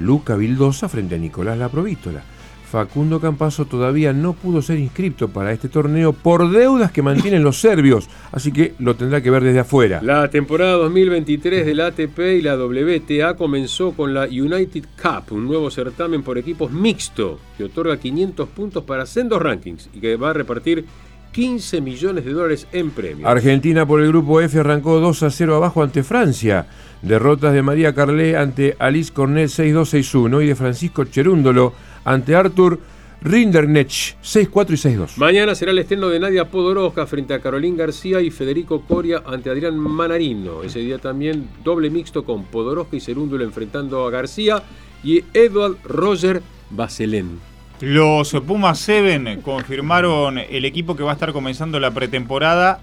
Luca 0.00 0.34
Vildosa 0.34 0.88
frente 0.88 1.14
a 1.14 1.18
Nicolás 1.18 1.56
Laprovítola. 1.56 2.33
Facundo 2.74 3.20
Campazo 3.20 3.66
todavía 3.66 4.12
no 4.12 4.32
pudo 4.32 4.60
ser 4.60 4.80
inscripto 4.80 5.28
para 5.28 5.52
este 5.52 5.68
torneo 5.68 6.12
por 6.12 6.50
deudas 6.50 6.90
que 6.90 7.02
mantienen 7.02 7.44
los 7.44 7.60
serbios, 7.60 8.08
así 8.32 8.50
que 8.50 8.74
lo 8.80 8.96
tendrá 8.96 9.20
que 9.20 9.30
ver 9.30 9.44
desde 9.44 9.60
afuera. 9.60 10.00
La 10.02 10.28
temporada 10.28 10.72
2023 10.72 11.66
del 11.66 11.80
ATP 11.80 12.18
y 12.18 12.42
la 12.42 12.56
WTA 12.56 13.36
comenzó 13.36 13.92
con 13.92 14.12
la 14.12 14.24
United 14.24 14.86
Cup, 15.00 15.32
un 15.36 15.46
nuevo 15.46 15.70
certamen 15.70 16.24
por 16.24 16.36
equipos 16.36 16.72
mixto 16.72 17.38
que 17.56 17.62
otorga 17.62 17.96
500 17.96 18.48
puntos 18.48 18.82
para 18.82 19.06
sendos 19.06 19.40
rankings 19.40 19.88
y 19.94 20.00
que 20.00 20.16
va 20.16 20.30
a 20.30 20.32
repartir 20.32 20.84
15 21.30 21.80
millones 21.80 22.24
de 22.24 22.32
dólares 22.32 22.66
en 22.72 22.90
premios. 22.90 23.30
Argentina 23.30 23.86
por 23.86 24.00
el 24.00 24.08
grupo 24.08 24.40
F 24.40 24.58
arrancó 24.58 24.98
2 24.98 25.22
a 25.22 25.30
0 25.30 25.54
abajo 25.54 25.80
ante 25.84 26.02
Francia. 26.02 26.66
Derrotas 27.02 27.52
de 27.52 27.62
María 27.62 27.94
Carlé 27.94 28.36
ante 28.36 28.76
Alice 28.78 29.12
Cornet 29.12 29.48
6-2-6-1 29.48 30.42
y 30.42 30.46
de 30.46 30.54
Francisco 30.54 31.04
Cherúndolo 31.04 31.74
ante 32.04 32.34
Artur 32.34 32.80
Rindernech 33.22 34.16
6-4 34.22 34.70
y 34.70 34.96
6-2. 34.96 35.16
Mañana 35.16 35.54
será 35.54 35.70
el 35.70 35.78
estreno 35.78 36.08
de 36.08 36.20
Nadia 36.20 36.50
Podoroska 36.50 37.06
frente 37.06 37.32
a 37.32 37.40
Carolín 37.40 37.76
García 37.76 38.20
y 38.20 38.30
Federico 38.30 38.82
Coria 38.82 39.22
ante 39.26 39.48
Adrián 39.48 39.78
Manarino. 39.78 40.62
Ese 40.62 40.80
día 40.80 40.98
también 40.98 41.48
doble 41.64 41.88
mixto 41.88 42.24
con 42.24 42.44
Podoroska 42.44 42.96
y 42.96 43.00
Cerúndolo 43.00 43.42
enfrentando 43.44 44.06
a 44.06 44.10
García 44.10 44.62
y 45.02 45.24
Edward 45.32 45.78
Roger 45.84 46.42
Baselén. 46.68 47.40
Los 47.80 48.32
Pumas 48.46 48.78
7 48.78 49.40
confirmaron 49.42 50.38
el 50.38 50.64
equipo 50.64 50.94
que 50.94 51.02
va 51.02 51.10
a 51.10 51.14
estar 51.14 51.32
comenzando 51.32 51.80
la 51.80 51.92
pretemporada 51.92 52.80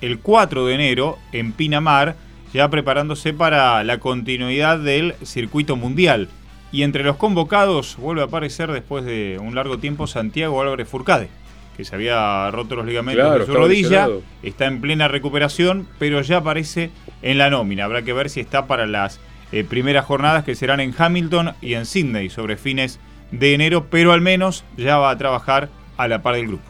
el 0.00 0.18
4 0.18 0.66
de 0.66 0.74
enero 0.74 1.18
en 1.32 1.52
Pinamar, 1.52 2.16
ya 2.52 2.68
preparándose 2.68 3.32
para 3.32 3.82
la 3.84 3.98
continuidad 3.98 4.78
del 4.78 5.14
circuito 5.22 5.76
mundial. 5.76 6.28
Y 6.72 6.82
entre 6.84 7.04
los 7.04 7.16
convocados 7.16 7.96
vuelve 7.98 8.22
a 8.22 8.24
aparecer 8.24 8.72
después 8.72 9.04
de 9.04 9.38
un 9.40 9.54
largo 9.54 9.78
tiempo 9.78 10.06
Santiago 10.06 10.60
Álvarez 10.62 10.88
Furcade, 10.88 11.28
que 11.76 11.84
se 11.84 11.94
había 11.94 12.50
roto 12.50 12.76
los 12.76 12.86
ligamentos 12.86 13.22
Claro, 13.24 13.40
de 13.40 13.46
su 13.46 13.52
rodilla, 13.54 13.88
lesionado. 14.06 14.22
está 14.42 14.66
en 14.66 14.80
plena 14.80 15.06
recuperación, 15.08 15.86
pero 15.98 16.22
ya 16.22 16.38
aparece 16.38 16.90
en 17.20 17.36
la 17.38 17.50
nómina. 17.50 17.84
Habrá 17.84 18.02
que 18.02 18.12
ver 18.14 18.30
si 18.30 18.40
está 18.40 18.66
para 18.66 18.86
las 18.86 19.20
eh, 19.52 19.64
primeras 19.64 20.06
jornadas 20.06 20.44
que 20.44 20.54
serán 20.54 20.80
en 20.80 20.94
Hamilton 20.96 21.52
y 21.60 21.74
en 21.74 21.84
Sydney 21.84 22.30
sobre 22.30 22.56
fines 22.56 22.98
de 23.32 23.52
enero, 23.54 23.86
pero 23.90 24.12
al 24.12 24.22
menos 24.22 24.64
ya 24.78 24.96
va 24.96 25.10
a 25.10 25.18
trabajar 25.18 25.68
a 25.98 26.08
la 26.08 26.22
par 26.22 26.36
del 26.36 26.46
grupo. 26.48 26.64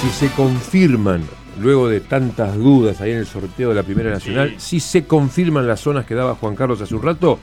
Si 0.00 0.08
se 0.10 0.30
confirman, 0.32 1.22
luego 1.60 1.88
de 1.88 2.00
tantas 2.00 2.56
dudas 2.56 3.00
ahí 3.00 3.12
en 3.12 3.18
el 3.18 3.26
sorteo 3.26 3.68
de 3.70 3.74
la 3.74 3.82
Primera 3.82 4.10
Nacional, 4.10 4.54
si 4.58 4.80
se 4.80 5.04
confirman 5.04 5.66
las 5.66 5.80
zonas 5.80 6.06
que 6.06 6.14
daba 6.14 6.34
Juan 6.34 6.56
Carlos 6.56 6.80
hace 6.80 6.94
un 6.94 7.02
rato, 7.02 7.38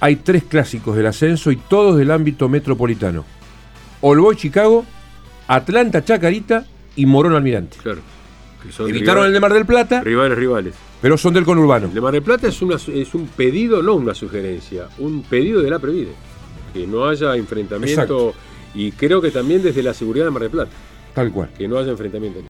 hay 0.00 0.16
tres 0.16 0.44
clásicos 0.44 0.96
del 0.96 1.06
ascenso 1.06 1.50
y 1.50 1.56
todos 1.56 1.96
del 1.96 2.10
ámbito 2.10 2.48
metropolitano. 2.48 3.24
Olboy 4.00 4.36
Chicago, 4.36 4.84
Atlanta 5.48 6.04
Chacarita 6.04 6.64
y 6.96 7.06
Morón 7.06 7.34
Almirante. 7.34 7.76
Claro. 7.82 8.00
Evitaron 8.80 9.26
el 9.26 9.32
de 9.32 9.40
Mar 9.40 9.52
del 9.52 9.66
Plata, 9.66 10.00
Rivales, 10.02 10.38
rivales. 10.38 10.74
pero 11.02 11.18
son 11.18 11.34
del 11.34 11.44
conurbano. 11.44 11.88
El 11.88 11.94
de 11.94 12.00
Mar 12.00 12.12
del 12.14 12.22
Plata 12.22 12.48
es, 12.48 12.62
una, 12.62 12.76
es 12.76 13.14
un 13.14 13.26
pedido, 13.28 13.82
no 13.82 13.94
una 13.94 14.14
sugerencia, 14.14 14.88
un 14.98 15.22
pedido 15.22 15.60
de 15.62 15.70
la 15.70 15.78
Previde. 15.78 16.12
Que 16.72 16.86
no 16.86 17.06
haya 17.06 17.36
enfrentamiento 17.36 18.02
Exacto. 18.30 18.34
y 18.74 18.90
creo 18.92 19.20
que 19.20 19.30
también 19.30 19.62
desde 19.62 19.82
la 19.82 19.92
seguridad 19.94 20.24
de 20.24 20.30
Mar 20.30 20.42
del 20.42 20.50
Plata, 20.50 20.70
Tal 21.14 21.30
cual. 21.30 21.50
que 21.56 21.68
no 21.68 21.76
haya 21.78 21.90
enfrentamiento. 21.90 22.40